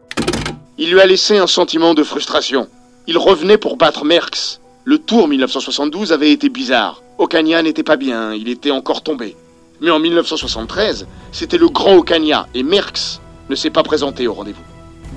Il 0.78 0.92
lui 0.92 1.00
a 1.00 1.06
laissé 1.06 1.38
un 1.38 1.48
sentiment 1.48 1.94
de 1.94 2.04
frustration. 2.04 2.68
Il 3.08 3.18
revenait 3.18 3.58
pour 3.58 3.78
battre 3.78 4.04
Merckx. 4.04 4.60
Le 4.88 5.00
tour 5.00 5.28
1972 5.28 6.12
avait 6.12 6.32
été 6.32 6.48
bizarre. 6.48 7.02
Ocaña 7.18 7.64
n'était 7.64 7.82
pas 7.82 7.96
bien, 7.96 8.36
il 8.36 8.48
était 8.50 8.70
encore 8.70 9.02
tombé. 9.02 9.36
Mais 9.82 9.90
en 9.90 9.98
1973, 9.98 11.08
c'était 11.32 11.58
le 11.58 11.70
grand 11.70 11.96
Ocaña 11.96 12.48
et 12.54 12.62
Merckx 12.62 13.20
ne 13.50 13.56
s'est 13.56 13.72
pas 13.72 13.82
présenté 13.82 14.28
au 14.28 14.36
rendez-vous. 14.36 14.62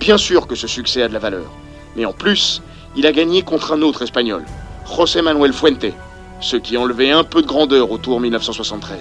Bien 0.00 0.16
sûr 0.16 0.46
que 0.46 0.54
ce 0.54 0.66
succès 0.66 1.02
a 1.02 1.09
de 1.09 1.12
la 1.12 1.18
valeur. 1.18 1.52
Mais 1.96 2.07
en 2.07 2.14
plus, 2.14 2.62
il 2.96 3.07
a 3.07 3.12
gagné 3.12 3.42
contre 3.42 3.72
un 3.74 3.83
autre 3.83 4.00
Espagnol, 4.00 4.42
José 4.87 5.20
Manuel 5.20 5.52
Fuente, 5.52 5.92
ce 6.40 6.57
qui 6.57 6.78
enlevait 6.78 7.11
un 7.11 7.24
peu 7.24 7.42
de 7.42 7.46
grandeur 7.46 7.90
au 7.90 7.98
Tour 7.98 8.20
1973. 8.20 8.96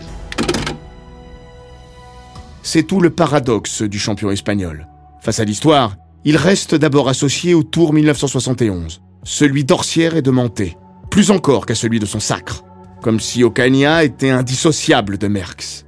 C'est 2.61 2.83
tout 2.83 2.99
le 2.99 3.09
paradoxe 3.09 3.83
du 3.83 3.99
champion 3.99 4.31
espagnol. 4.31 4.89
Face 5.21 5.39
à 5.39 5.45
l'histoire, 5.45 5.95
il 6.25 6.35
reste 6.35 6.75
d'abord 6.75 7.07
associé 7.07 7.53
au 7.53 7.63
Tour 7.63 7.93
1971, 7.93 8.99
celui 9.27 9.65
d'Orsière 9.65 10.15
et 10.15 10.21
de 10.21 10.31
Manté, 10.31 10.77
plus 11.11 11.31
encore 11.31 11.65
qu'à 11.65 11.75
celui 11.75 11.99
de 11.99 12.05
son 12.05 12.21
sacre, 12.21 12.63
comme 13.01 13.19
si 13.19 13.43
Ocaña 13.43 14.05
était 14.05 14.29
indissociable 14.29 15.17
de 15.17 15.27
Merckx. 15.27 15.83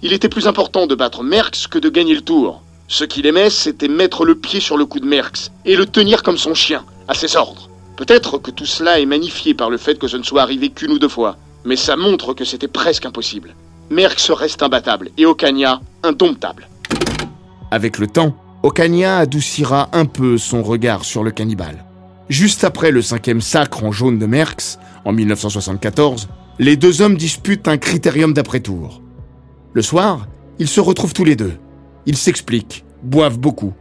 Il 0.00 0.14
était 0.14 0.30
plus 0.30 0.46
important 0.46 0.86
de 0.86 0.94
battre 0.94 1.22
Merckx 1.22 1.66
que 1.68 1.78
de 1.78 1.90
gagner 1.90 2.14
le 2.14 2.22
Tour. 2.22 2.62
Ce 2.88 3.04
qu'il 3.04 3.26
aimait, 3.26 3.50
c'était 3.50 3.88
mettre 3.88 4.24
le 4.24 4.34
pied 4.34 4.58
sur 4.58 4.78
le 4.78 4.86
cou 4.86 5.00
de 5.00 5.06
Merckx 5.06 5.52
et 5.66 5.76
le 5.76 5.84
tenir 5.84 6.22
comme 6.22 6.38
son 6.38 6.54
chien, 6.54 6.82
à 7.08 7.14
ses 7.14 7.36
ordres. 7.36 7.68
Peut-être 7.96 8.38
que 8.38 8.50
tout 8.50 8.64
cela 8.64 9.00
est 9.00 9.06
magnifié 9.06 9.52
par 9.52 9.68
le 9.68 9.76
fait 9.76 9.98
que 9.98 10.08
ce 10.08 10.16
ne 10.16 10.22
soit 10.22 10.40
arrivé 10.40 10.70
qu'une 10.70 10.92
ou 10.92 10.98
deux 10.98 11.08
fois, 11.08 11.36
mais 11.66 11.76
ça 11.76 11.96
montre 11.96 12.32
que 12.32 12.46
c'était 12.46 12.68
presque 12.68 13.04
impossible. 13.04 13.54
Merckx 13.90 14.30
reste 14.30 14.62
imbattable 14.62 15.10
et 15.18 15.26
Ocaña 15.26 15.82
indomptable. 16.02 16.68
Avec 17.70 17.98
le 17.98 18.06
temps, 18.06 18.34
Ocaña 18.62 19.18
adoucira 19.18 19.90
un 19.92 20.06
peu 20.06 20.38
son 20.38 20.62
regard 20.62 21.04
sur 21.04 21.22
le 21.22 21.32
cannibale. 21.32 21.84
Juste 22.28 22.64
après 22.64 22.90
le 22.90 23.02
cinquième 23.02 23.40
sacre 23.40 23.84
en 23.84 23.92
jaune 23.92 24.18
de 24.18 24.26
Merckx, 24.26 24.78
en 25.04 25.12
1974, 25.12 26.28
les 26.58 26.76
deux 26.76 27.02
hommes 27.02 27.16
disputent 27.16 27.68
un 27.68 27.78
critérium 27.78 28.32
d'après-tour. 28.32 29.02
Le 29.72 29.82
soir, 29.82 30.28
ils 30.58 30.68
se 30.68 30.80
retrouvent 30.80 31.14
tous 31.14 31.24
les 31.24 31.36
deux. 31.36 31.54
Ils 32.06 32.16
s'expliquent, 32.16 32.84
boivent 33.02 33.38
beaucoup 33.38 33.74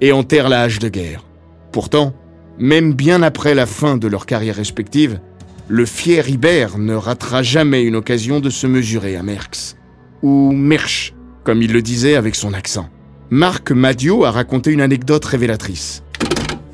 et 0.00 0.12
enterrent 0.12 0.48
la 0.48 0.62
hache 0.62 0.78
de 0.78 0.88
guerre. 0.88 1.24
Pourtant, 1.72 2.14
même 2.58 2.92
bien 2.94 3.22
après 3.22 3.54
la 3.54 3.66
fin 3.66 3.96
de 3.96 4.08
leur 4.08 4.26
carrière 4.26 4.56
respective, 4.56 5.20
le 5.68 5.84
fier 5.84 6.28
Ibert 6.28 6.78
ne 6.78 6.94
ratera 6.94 7.42
jamais 7.42 7.82
une 7.82 7.96
occasion 7.96 8.40
de 8.40 8.50
se 8.50 8.66
mesurer 8.66 9.16
à 9.16 9.22
Merckx. 9.22 9.76
Ou 10.22 10.52
Merch, 10.52 11.14
comme 11.44 11.62
il 11.62 11.72
le 11.72 11.82
disait 11.82 12.16
avec 12.16 12.34
son 12.34 12.54
accent. 12.54 12.88
Marc 13.30 13.72
Madio 13.72 14.24
a 14.24 14.30
raconté 14.30 14.70
une 14.70 14.80
anecdote 14.80 15.24
révélatrice. 15.24 16.04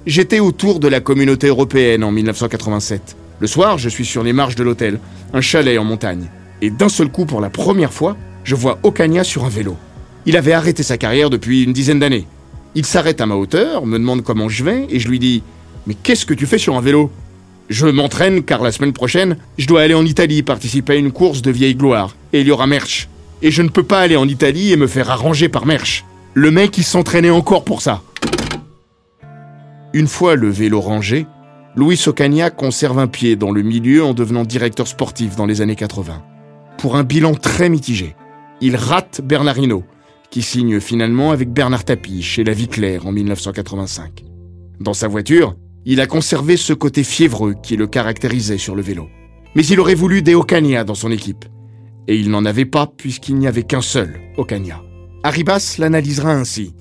J'étais 0.05 0.41
autour 0.41 0.81
de 0.81 0.89
la 0.89 0.99
communauté 0.99 1.47
européenne 1.47 2.03
en 2.03 2.11
1987. 2.11 3.17
Le 3.39 3.47
soir, 3.47 3.79
je 3.79 3.89
suis 3.89 4.05
sur 4.05 4.25
les 4.25 4.33
marches 4.33 4.57
de 4.57 4.65
l'hôtel, 4.65 4.99
un 5.33 5.41
chalet 5.41 5.79
en 5.79 5.85
montagne. 5.85 6.29
Et 6.61 6.71
d'un 6.71 6.89
seul 6.89 7.09
coup, 7.09 7.25
pour 7.25 7.41
la 7.41 7.51
première 7.51 7.93
fois, 7.93 8.17
je 8.43 8.57
vois 8.57 8.81
Ocaña 8.83 9.23
sur 9.23 9.45
un 9.45 9.49
vélo. 9.49 9.77
Il 10.27 10.37
avait 10.37 10.55
arrêté 10.55 10.83
sa 10.83 10.99
carrière 10.99 11.31
depuis 11.31 11.63
une 11.63 11.73
dizaine 11.73 12.01
d'années. 12.01 12.27
Il 12.75 12.85
s'arrête 12.85 13.21
à 13.21 13.27
ma 13.27 13.37
hauteur, 13.37 13.87
me 13.87 13.97
demande 13.97 14.25
comment 14.25 14.49
je 14.49 14.65
vais, 14.65 14.89
et 14.91 14.99
je 14.99 15.09
lui 15.09 15.21
dis 15.21 15.45
Mais 15.87 15.95
qu'est-ce 15.95 16.27
que 16.27 16.35
tu 16.35 16.47
fais 16.47 16.59
sur 16.59 16.77
un 16.77 16.81
vélo? 16.81 17.09
Je 17.69 17.87
m'entraîne 17.87 18.43
car 18.43 18.61
la 18.61 18.73
semaine 18.73 18.93
prochaine, 18.93 19.37
je 19.57 19.69
dois 19.69 19.83
aller 19.83 19.95
en 19.95 20.05
Italie 20.05 20.43
participer 20.43 20.95
à 20.95 20.97
une 20.97 21.13
course 21.13 21.43
de 21.43 21.53
vieille 21.53 21.77
gloire, 21.77 22.17
et 22.33 22.41
il 22.41 22.49
y 22.49 22.51
aura 22.51 22.67
Merch. 22.67 23.09
Et 23.41 23.53
je 23.53 23.63
ne 23.63 23.69
peux 23.69 23.85
pas 23.85 24.01
aller 24.01 24.17
en 24.17 24.27
Italie 24.27 24.73
et 24.73 24.77
me 24.77 24.89
faire 24.89 25.11
arranger 25.11 25.49
par 25.49 25.65
Merch. 25.65 26.05
Le 26.35 26.51
mec, 26.51 26.77
il 26.77 26.85
s'entraînait 26.85 27.31
encore 27.31 27.65
pour 27.65 27.83
ça. 27.83 28.03
Une 29.95 30.09
fois 30.09 30.37
le 30.37 30.49
vélo 30.49 30.81
rangé, 30.81 31.27
Louis 31.77 32.01
Ocaña 32.07 32.49
conserve 32.49 32.99
un 32.99 33.09
pied 33.09 33.37
dans 33.37 33.53
le 33.53 33.61
milieu 33.61 34.03
en 34.03 34.15
devenant 34.15 34.45
directeur 34.45 34.89
sportif 34.89 35.37
dans 35.37 35.45
les 35.45 35.61
années 35.61 35.77
80. 35.77 36.23
Pour 36.79 36.97
un 36.97 37.05
bilan 37.05 37.35
très 37.35 37.69
mitigé. 37.69 38.17
Il 38.63 38.77
rate 38.77 39.21
Bernard 39.23 39.59
Hinault, 39.59 39.85
qui 40.31 40.41
signe 40.41 40.81
finalement 40.81 41.31
avec 41.31 41.53
Bernard 41.53 41.85
Tapie 41.85 42.23
chez 42.23 42.43
La 42.43 42.55
Vie 42.55 42.69
Claire 42.69 43.07
en 43.07 43.13
1985. 43.13 44.25
Dans 44.81 44.95
sa 44.95 45.09
voiture, 45.09 45.57
il 45.85 46.01
a 46.01 46.07
conservé 46.07 46.57
ce 46.57 46.73
côté 46.73 47.05
fiévreux 47.05 47.55
qui 47.63 47.77
le 47.77 47.87
caractérisait 47.87 48.57
sur 48.57 48.75
le 48.75 48.83
vélo. 48.83 49.09
Mais 49.55 49.67
il 49.67 49.79
aurait 49.79 49.95
voulu 49.95 50.23
des 50.23 50.35
Ocaña 50.35 50.85
dans 50.85 50.95
son 50.95 51.11
équipe. 51.11 51.45
Et 52.09 52.17
il 52.17 52.31
n'en 52.31 52.47
avait 52.47 52.65
pas 52.65 52.87
puisqu'il 52.87 53.37
n'y 53.37 53.47
avait 53.47 53.65
qu'un 53.65 53.83
seul 53.83 54.21
Ocaña. 54.39 54.81
Arribas 55.23 55.77
l'analysera 55.79 56.33
ainsi. 56.33 56.75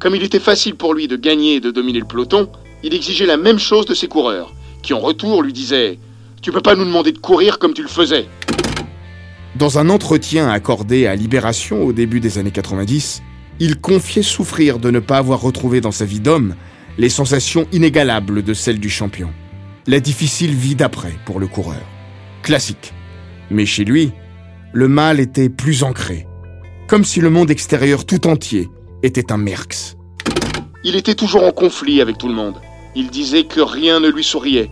Comme 0.00 0.14
il 0.14 0.22
était 0.22 0.40
facile 0.40 0.76
pour 0.76 0.94
lui 0.94 1.08
de 1.08 1.16
gagner 1.16 1.56
et 1.56 1.60
de 1.60 1.70
dominer 1.70 2.00
le 2.00 2.06
peloton, 2.06 2.48
il 2.82 2.94
exigeait 2.94 3.26
la 3.26 3.36
même 3.36 3.58
chose 3.58 3.84
de 3.84 3.94
ses 3.94 4.08
coureurs, 4.08 4.54
qui 4.82 4.94
en 4.94 4.98
retour 4.98 5.42
lui 5.42 5.52
disaient 5.52 5.98
Tu 6.40 6.52
peux 6.52 6.62
pas 6.62 6.74
nous 6.74 6.86
demander 6.86 7.12
de 7.12 7.18
courir 7.18 7.58
comme 7.58 7.74
tu 7.74 7.82
le 7.82 7.88
faisais. 7.88 8.26
Dans 9.56 9.78
un 9.78 9.90
entretien 9.90 10.48
accordé 10.48 11.06
à 11.06 11.14
Libération 11.14 11.84
au 11.84 11.92
début 11.92 12.18
des 12.18 12.38
années 12.38 12.50
90, 12.50 13.20
il 13.58 13.78
confiait 13.78 14.22
souffrir 14.22 14.78
de 14.78 14.90
ne 14.90 15.00
pas 15.00 15.18
avoir 15.18 15.42
retrouvé 15.42 15.82
dans 15.82 15.90
sa 15.90 16.06
vie 16.06 16.20
d'homme 16.20 16.54
les 16.96 17.10
sensations 17.10 17.66
inégalables 17.70 18.42
de 18.42 18.54
celles 18.54 18.80
du 18.80 18.88
champion. 18.88 19.28
La 19.86 20.00
difficile 20.00 20.54
vie 20.54 20.76
d'après 20.76 21.12
pour 21.26 21.40
le 21.40 21.46
coureur. 21.46 21.82
Classique. 22.42 22.94
Mais 23.50 23.66
chez 23.66 23.84
lui, 23.84 24.12
le 24.72 24.88
mal 24.88 25.20
était 25.20 25.50
plus 25.50 25.82
ancré. 25.82 26.26
Comme 26.88 27.04
si 27.04 27.20
le 27.20 27.28
monde 27.28 27.50
extérieur 27.50 28.06
tout 28.06 28.26
entier 28.26 28.70
était 29.02 29.32
un 29.32 29.36
Merx. 29.36 29.96
Il 30.84 30.96
était 30.96 31.14
toujours 31.14 31.44
en 31.44 31.52
conflit 31.52 32.00
avec 32.00 32.18
tout 32.18 32.28
le 32.28 32.34
monde. 32.34 32.56
Il 32.94 33.10
disait 33.10 33.44
que 33.44 33.60
rien 33.60 34.00
ne 34.00 34.08
lui 34.08 34.24
souriait. 34.24 34.70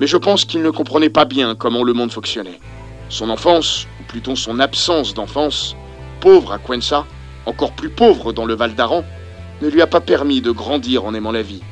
Mais 0.00 0.06
je 0.06 0.16
pense 0.16 0.44
qu'il 0.44 0.62
ne 0.62 0.70
comprenait 0.70 1.10
pas 1.10 1.24
bien 1.24 1.54
comment 1.54 1.82
le 1.82 1.92
monde 1.92 2.12
fonctionnait. 2.12 2.60
Son 3.08 3.30
enfance, 3.30 3.86
ou 4.00 4.04
plutôt 4.04 4.36
son 4.36 4.60
absence 4.60 5.14
d'enfance, 5.14 5.74
pauvre 6.20 6.52
à 6.52 6.58
Cuenca, 6.58 7.06
encore 7.46 7.72
plus 7.72 7.90
pauvre 7.90 8.32
dans 8.32 8.44
le 8.44 8.54
Val 8.54 8.74
d'Aran, 8.74 9.04
ne 9.60 9.68
lui 9.68 9.82
a 9.82 9.86
pas 9.86 10.00
permis 10.00 10.40
de 10.40 10.50
grandir 10.50 11.04
en 11.04 11.14
aimant 11.14 11.32
la 11.32 11.42
vie, 11.42 11.62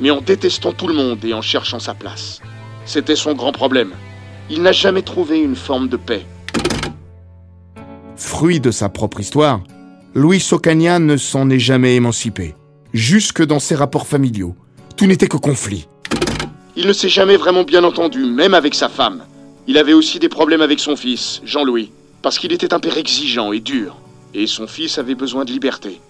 mais 0.00 0.10
en 0.10 0.20
détestant 0.20 0.72
tout 0.72 0.88
le 0.88 0.94
monde 0.94 1.24
et 1.24 1.32
en 1.32 1.42
cherchant 1.42 1.78
sa 1.78 1.94
place. 1.94 2.40
C'était 2.84 3.16
son 3.16 3.34
grand 3.34 3.52
problème. 3.52 3.92
Il 4.50 4.62
n'a 4.62 4.72
jamais 4.72 5.02
trouvé 5.02 5.38
une 5.38 5.56
forme 5.56 5.88
de 5.88 5.96
paix. 5.96 6.26
Fruit 8.16 8.60
de 8.60 8.70
sa 8.70 8.88
propre 8.88 9.20
histoire, 9.20 9.60
Louis 10.12 10.44
Ocaña 10.50 10.98
ne 10.98 11.16
s'en 11.16 11.48
est 11.50 11.60
jamais 11.60 11.94
émancipé. 11.94 12.56
Jusque 12.92 13.44
dans 13.44 13.60
ses 13.60 13.76
rapports 13.76 14.08
familiaux, 14.08 14.56
tout 14.96 15.06
n'était 15.06 15.28
que 15.28 15.36
conflit. 15.36 15.86
Il 16.74 16.88
ne 16.88 16.92
s'est 16.92 17.08
jamais 17.08 17.36
vraiment 17.36 17.62
bien 17.62 17.84
entendu, 17.84 18.24
même 18.24 18.54
avec 18.54 18.74
sa 18.74 18.88
femme. 18.88 19.22
Il 19.68 19.78
avait 19.78 19.92
aussi 19.92 20.18
des 20.18 20.28
problèmes 20.28 20.62
avec 20.62 20.80
son 20.80 20.96
fils, 20.96 21.40
Jean-Louis, 21.44 21.92
parce 22.22 22.40
qu'il 22.40 22.52
était 22.52 22.74
un 22.74 22.80
père 22.80 22.98
exigeant 22.98 23.52
et 23.52 23.60
dur, 23.60 23.98
et 24.34 24.48
son 24.48 24.66
fils 24.66 24.98
avait 24.98 25.14
besoin 25.14 25.44
de 25.44 25.52
liberté. 25.52 26.00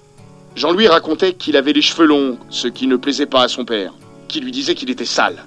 Jean-Louis 0.56 0.88
racontait 0.88 1.34
qu'il 1.34 1.58
avait 1.58 1.74
les 1.74 1.82
cheveux 1.82 2.06
longs, 2.06 2.38
ce 2.48 2.68
qui 2.68 2.86
ne 2.86 2.96
plaisait 2.96 3.26
pas 3.26 3.42
à 3.42 3.48
son 3.48 3.66
père, 3.66 3.92
qui 4.28 4.40
lui 4.40 4.50
disait 4.50 4.74
qu'il 4.74 4.88
était 4.88 5.04
sale. 5.04 5.44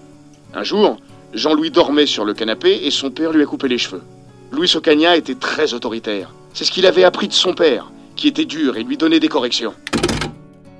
Un 0.54 0.64
jour, 0.64 0.98
Jean-Louis 1.34 1.72
dormait 1.72 2.06
sur 2.06 2.24
le 2.24 2.36
canapé 2.36 2.82
et 2.84 2.92
son 2.92 3.10
père 3.10 3.32
lui 3.32 3.42
a 3.42 3.48
coupé 3.48 3.68
les 3.68 3.80
cheveux. 3.80 4.04
Louis 4.52 4.72
Ocaña 4.76 5.18
était 5.18 5.34
très 5.34 5.74
autoritaire. 5.74 6.30
C'est 6.54 6.66
ce 6.66 6.72
qu'il 6.72 6.86
avait 6.86 7.04
appris 7.04 7.28
de 7.28 7.34
son 7.34 7.56
père, 7.56 7.92
était 8.28 8.46
dur 8.46 8.78
et 8.78 8.84
lui 8.84 8.98
donnait 8.98 9.20
des 9.20 9.28
corrections. 9.28 9.74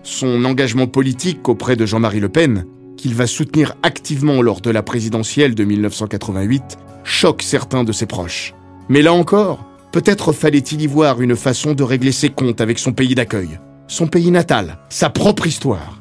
Son 0.04 0.44
engagement 0.46 0.88
politique 0.88 1.48
auprès 1.48 1.76
de 1.76 1.86
Jean-Marie 1.86 2.20
Le 2.20 2.30
Pen 2.30 2.66
qu'il 2.98 3.16
va 3.16 3.28
soutenir 3.28 3.76
activement 3.84 4.42
lors 4.42 4.62
de 4.62 4.70
la 4.70 4.82
présidentielle 4.82 5.56
de 5.56 5.64
1988, 5.66 6.78
choque 7.04 7.42
certains 7.42 7.84
de 7.84 7.92
ses 7.92 8.06
proches. 8.06 8.54
Mais 8.88 9.02
là 9.02 9.12
encore, 9.12 9.66
peut-être 9.92 10.32
fallait-il 10.32 10.82
y 10.82 10.88
voir 10.88 11.22
une 11.22 11.36
façon 11.36 11.74
de 11.74 11.84
régler 11.84 12.14
ses 12.14 12.30
comptes 12.30 12.62
avec 12.62 12.80
son 12.80 12.94
pays 12.94 13.14
d'accueil, 13.14 13.60
son 13.88 14.08
pays 14.08 14.32
natal, 14.32 14.78
sa 14.90 15.10
propre 15.10 15.48
histoire, 15.48 16.00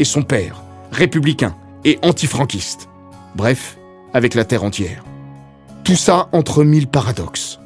et 0.00 0.04
son 0.04 0.22
père, 0.22 0.62
républicain 0.90 1.54
et 1.84 1.98
antifranquiste. 2.02 2.88
Bref, 3.36 3.78
avec 4.12 4.34
la 4.34 4.44
terre 4.44 4.64
entière. 4.64 5.04
Tout 5.84 5.94
ça 5.94 6.28
entre 6.32 6.64
mille 6.64 6.88
paradoxes. 6.88 7.60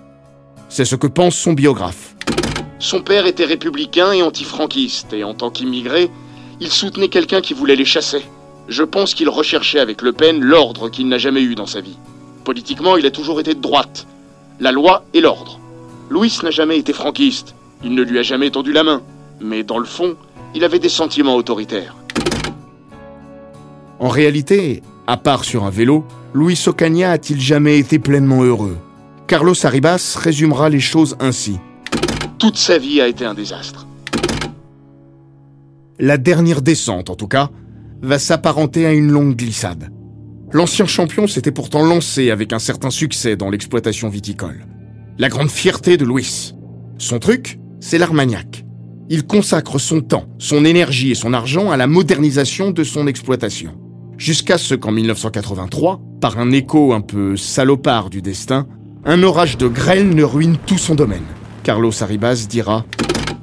C'est 0.69 0.85
ce 0.85 0.97
que 0.97 1.07
pense 1.07 1.37
son 1.37 1.55
biographe. 1.55 2.15
Son 2.85 3.01
père 3.01 3.25
était 3.25 3.47
républicain 3.47 4.13
et 4.13 4.23
antifranquiste, 4.23 5.15
et 5.15 5.25
en 5.25 5.33
tant 5.33 5.49
qu'immigré, 5.49 6.11
il 6.61 6.69
soutenait 6.71 7.09
quelqu'un 7.09 7.41
qui 7.41 7.55
voulait 7.55 7.77
les 7.77 7.87
chasser. 7.87 8.21
Je 8.69 8.83
pense 8.83 9.15
qu'il 9.15 9.31
recherchait 9.31 9.79
avec 9.79 10.03
Le 10.03 10.13
Pen 10.13 10.39
l'ordre 10.39 10.91
qu'il 10.91 11.09
n'a 11.09 11.17
jamais 11.17 11.41
eu 11.41 11.55
dans 11.55 11.65
sa 11.65 11.81
vie. 11.81 11.97
Politiquement, 12.45 12.99
il 12.99 13.07
a 13.07 13.11
toujours 13.11 13.41
été 13.41 13.55
de 13.55 13.61
droite. 13.61 14.07
La 14.61 14.71
loi 14.71 15.07
et 15.15 15.23
l'ordre. 15.23 15.59
Louis 16.11 16.31
n'a 16.43 16.51
jamais 16.51 16.77
été 16.77 16.93
franquiste. 16.93 17.55
Il 17.83 17.95
ne 17.95 18.03
lui 18.03 18.19
a 18.19 18.23
jamais 18.23 18.51
tendu 18.51 18.75
la 18.75 18.85
main. 18.85 19.01
Mais 19.41 19.63
dans 19.63 19.79
le 19.79 19.87
fond, 19.87 20.17
il 20.55 20.63
avait 20.63 20.79
des 20.79 20.91
sentiments 20.91 21.37
autoritaires. 21.37 21.97
En 23.99 24.09
réalité, 24.09 24.83
à 25.07 25.17
part 25.17 25.45
sur 25.45 25.65
un 25.65 25.71
vélo, 25.71 26.05
Luis 26.35 26.63
Ocaña 26.67 27.13
a-t-il 27.13 27.41
jamais 27.41 27.79
été 27.79 27.99
pleinement 27.99 28.43
heureux? 28.43 28.77
Carlos 29.27 29.55
Arribas 29.65 30.19
résumera 30.21 30.69
les 30.69 30.81
choses 30.81 31.17
ainsi. 31.19 31.59
Toute 32.45 32.59
sa 32.59 32.77
vie 32.77 33.01
a 33.01 33.09
été 33.09 33.25
un 33.25 33.33
désastre. 33.33 33.87
La 35.99 36.19
dernière 36.19 36.61
descente, 36.61 37.09
en 37.09 37.15
tout 37.15 37.27
cas, 37.27 37.49
va 38.03 38.19
s'apparenter 38.19 38.85
à 38.85 38.93
une 38.93 39.11
longue 39.11 39.35
glissade. 39.35 39.91
L'ancien 40.53 40.85
champion 40.85 41.27
s'était 41.27 41.53
pourtant 41.53 41.83
lancé 41.83 42.31
avec 42.31 42.53
un 42.53 42.59
certain 42.59 42.91
succès 42.91 43.35
dans 43.37 43.49
l'exploitation 43.49 44.11
viticole. 44.11 44.67
La 45.17 45.31
grande 45.31 45.49
fierté 45.49 45.97
de 45.97 46.05
Luis. 46.05 46.55
Son 46.99 47.19
truc, 47.19 47.61
c'est 47.81 47.97
l'Armagnac. 47.97 48.67
Il 49.09 49.27
consacre 49.27 49.79
son 49.79 50.03
temps, 50.03 50.27
son 50.39 50.67
énergie 50.67 51.13
et 51.13 51.15
son 51.15 51.33
argent 51.33 51.71
à 51.71 51.79
la 51.79 51.87
modernisation 51.87 52.73
de 52.73 52.85
son 52.85 53.07
exploitation. 53.07 53.73
Jusqu'à 54.19 54.59
ce 54.59 54.75
qu'en 54.75 54.93
1983, 54.93 55.99
par 56.21 56.39
un 56.39 56.51
écho 56.51 56.93
un 56.93 57.01
peu 57.01 57.39
salopard 57.39 58.11
du 58.11 58.21
destin, 58.21 58.67
un 59.07 59.23
orage 59.23 59.57
de 59.57 59.67
grêle 59.67 60.11
ne 60.11 60.25
ruine 60.25 60.59
tout 60.67 60.77
son 60.77 60.95
domaine. 60.95 61.25
Carlos 61.65 62.03
Arribas 62.03 62.47
dira 62.49 62.85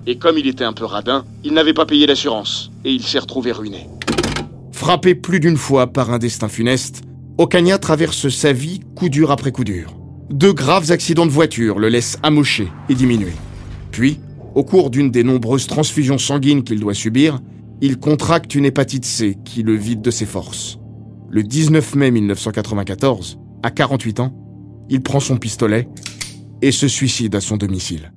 Et 0.06 0.18
comme 0.18 0.38
il 0.38 0.48
était 0.48 0.64
un 0.64 0.74
peu 0.74 0.86
radin, 0.86 1.26
il 1.44 1.54
n'avait 1.54 1.74
pas 1.74 1.88
payé 1.88 2.06
l'assurance, 2.06 2.72
et 2.86 2.92
il 2.92 3.02
s'est 3.02 3.18
retrouvé 3.18 3.52
ruiné. 3.52 3.90
Frappé 4.72 5.16
plus 5.16 5.40
d'une 5.40 5.58
fois 5.58 5.88
par 5.88 6.12
un 6.12 6.20
destin 6.20 6.48
funeste, 6.48 7.02
Ocaña 7.40 7.80
traverse 7.80 8.30
sa 8.30 8.54
vie 8.54 8.82
coup 8.96 9.10
dur 9.10 9.32
après 9.32 9.52
coup 9.52 9.64
dur. 9.64 9.98
Deux 10.30 10.54
graves 10.54 10.92
accidents 10.92 11.26
de 11.26 11.32
voiture 11.32 11.80
le 11.80 11.90
laissent 11.90 12.20
amocher 12.22 12.68
et 12.90 12.94
diminuer. 12.94 13.34
Puis, 13.90 14.20
au 14.54 14.64
cours 14.64 14.92
d'une 14.92 15.10
des 15.10 15.24
nombreuses 15.24 15.66
transfusions 15.66 16.20
sanguines 16.20 16.64
qu'il 16.64 16.80
doit 16.80 16.94
subir, 16.94 17.40
il 17.82 17.98
contracte 17.98 18.54
une 18.54 18.66
hépatite 18.66 19.06
C 19.06 19.38
qui 19.44 19.64
le 19.64 19.76
vide 19.76 20.02
de 20.02 20.12
ses 20.12 20.28
forces. 20.28 20.78
Le 21.30 21.42
19 21.42 21.96
mai 21.96 22.12
1994, 22.12 23.40
à 23.64 23.72
48 23.72 24.20
ans, 24.20 24.36
il 24.90 25.02
prend 25.02 25.20
son 25.20 25.38
pistolet 25.38 25.88
et 26.62 26.72
se 26.72 26.88
suicide 26.88 27.36
à 27.36 27.42
son 27.42 27.58
domicile. 27.58 28.14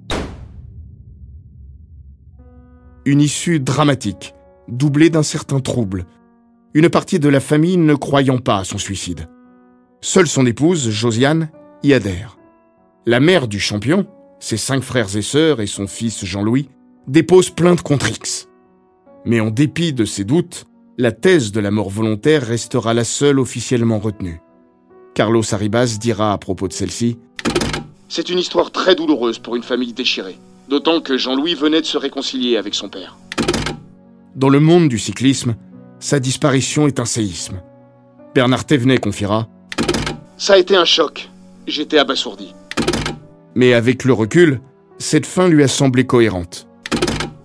Une 3.07 3.20
issue 3.20 3.61
dramatique, 3.61 4.35
doublée 4.68 5.11
d'un 5.11 5.22
certain 5.22 5.61
trouble, 5.61 6.07
une 6.72 6.88
partie 6.88 7.18
de 7.18 7.28
la 7.28 7.40
famille 7.40 7.76
ne 7.76 7.94
croyant 7.94 8.38
pas 8.38 8.59
à 8.59 8.64
son 8.64 8.78
suicide. 8.78 9.28
Seule 10.00 10.26
son 10.26 10.44
épouse, 10.46 10.90
Josiane, 10.90 11.50
y 11.83 11.92
adhère. 11.92 12.38
La 13.07 13.20
mère 13.20 13.48
du 13.48 13.61
champion, 13.61 14.07
ses 14.40 14.57
cinq 14.57 14.83
frères 14.83 15.16
et 15.16 15.22
sœurs 15.22 15.61
et 15.61 15.66
son 15.66 15.87
fils 15.87 16.24
Jean-Louis 16.24 16.68
déposent 17.07 17.50
plainte 17.50 17.83
contre 17.83 18.11
X. 18.11 18.48
Mais 19.24 19.40
en 19.40 19.50
dépit 19.50 19.92
de 19.92 20.04
ses 20.04 20.24
doutes, 20.24 20.66
la 20.98 21.12
thèse 21.12 21.52
de 21.52 21.61
la 21.61 21.70
mort 21.70 21.90
volontaire 21.90 22.42
restera 22.42 22.94
la 22.94 23.04
seule 23.04 23.38
officiellement 23.38 23.98
retenue. 23.98 24.40
Carlos 25.14 25.42
Arribas 25.52 25.98
dira 26.00 26.33
à 26.33 26.38
propos 26.38 26.68
de 26.68 26.72
celle-ci 26.72 27.18
C'est 28.16 28.29
une 28.29 28.38
histoire 28.38 28.70
très 28.70 28.94
douloureuse 28.94 29.40
pour 29.40 29.57
une 29.57 29.64
famille 29.64 29.92
déchirée, 29.92 30.38
d'autant 30.68 31.00
que 31.00 31.16
Jean-Louis 31.16 31.57
venait 31.57 31.81
de 31.81 31.87
se 31.87 31.98
réconcilier 31.98 32.57
avec 32.57 32.77
son 32.77 32.88
père. 32.88 33.16
Dans 34.37 34.48
le 34.48 34.61
monde 34.61 34.88
du 34.88 35.00
cyclisme, 35.00 35.57
sa 35.98 36.20
disparition 36.20 36.87
est 36.87 37.00
un 37.00 37.07
séisme. 37.07 37.61
Bernard 38.33 38.66
Thévenet 38.66 38.98
confiera 38.98 39.48
Ça 40.37 40.53
a 40.53 40.59
été 40.59 40.77
un 40.77 40.85
choc. 40.85 41.29
J'étais 41.66 41.98
abasourdi. 41.98 42.55
Mais 43.57 43.74
avec 43.74 44.05
le 44.05 44.12
recul, 44.12 44.61
cette 44.98 45.27
fin 45.27 45.48
lui 45.48 45.64
a 45.64 45.68
semblé 45.68 46.07
cohérente. 46.07 46.68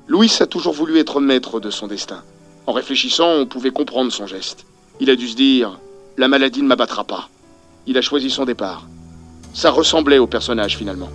Louis 0.07 0.31
a 0.39 0.45
toujours 0.45 0.73
voulu 0.73 0.99
être 0.99 1.19
maître 1.19 1.59
de 1.59 1.71
son 1.71 1.87
destin. 1.87 2.21
En 2.67 2.73
réfléchissant, 2.73 3.31
on 3.39 3.47
pouvait 3.47 3.71
comprendre 3.71 4.11
son 4.11 4.27
geste. 4.27 4.67
Il 4.99 5.09
a 5.09 5.15
dû 5.15 5.29
se 5.29 5.35
dire 5.35 5.79
La 6.17 6.27
maladie 6.27 6.61
ne 6.61 6.67
m'abattra 6.67 7.05
pas. 7.05 7.27
Il 7.87 7.97
a 7.97 8.03
choisi 8.03 8.29
son 8.29 8.45
départ. 8.45 8.85
Ça 9.53 9.71
ressemblait 9.71 10.17
au 10.17 10.27
personnage 10.27 10.77
finalement. 10.77 11.09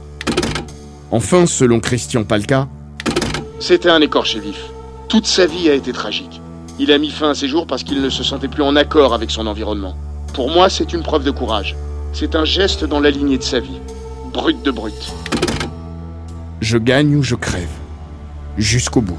Enfin, 1.10 1.46
selon 1.46 1.80
Christian 1.80 2.24
Palka, 2.24 2.68
c'était 3.60 3.90
un 3.90 4.00
écorché 4.00 4.40
vif. 4.40 4.58
Toute 5.08 5.26
sa 5.26 5.46
vie 5.46 5.70
a 5.70 5.74
été 5.74 5.92
tragique. 5.92 6.40
Il 6.78 6.90
a 6.90 6.98
mis 6.98 7.10
fin 7.10 7.30
à 7.30 7.34
ses 7.34 7.46
jours 7.46 7.66
parce 7.66 7.84
qu'il 7.84 8.02
ne 8.02 8.10
se 8.10 8.24
sentait 8.24 8.48
plus 8.48 8.62
en 8.62 8.74
accord 8.74 9.14
avec 9.14 9.30
son 9.30 9.46
environnement. 9.46 9.94
Pour 10.32 10.50
moi, 10.50 10.68
c'est 10.68 10.92
une 10.92 11.02
preuve 11.02 11.22
de 11.22 11.30
courage. 11.30 11.76
C'est 12.12 12.34
un 12.34 12.44
geste 12.44 12.84
dans 12.84 13.00
la 13.00 13.10
lignée 13.10 13.38
de 13.38 13.42
sa 13.42 13.60
vie. 13.60 13.78
Brut 14.32 14.60
de 14.62 14.70
brut. 14.72 15.14
Je 16.60 16.78
gagne 16.78 17.14
ou 17.14 17.22
je 17.22 17.36
crève 17.36 17.68
jusqu'au 18.58 19.00
bout. 19.00 19.18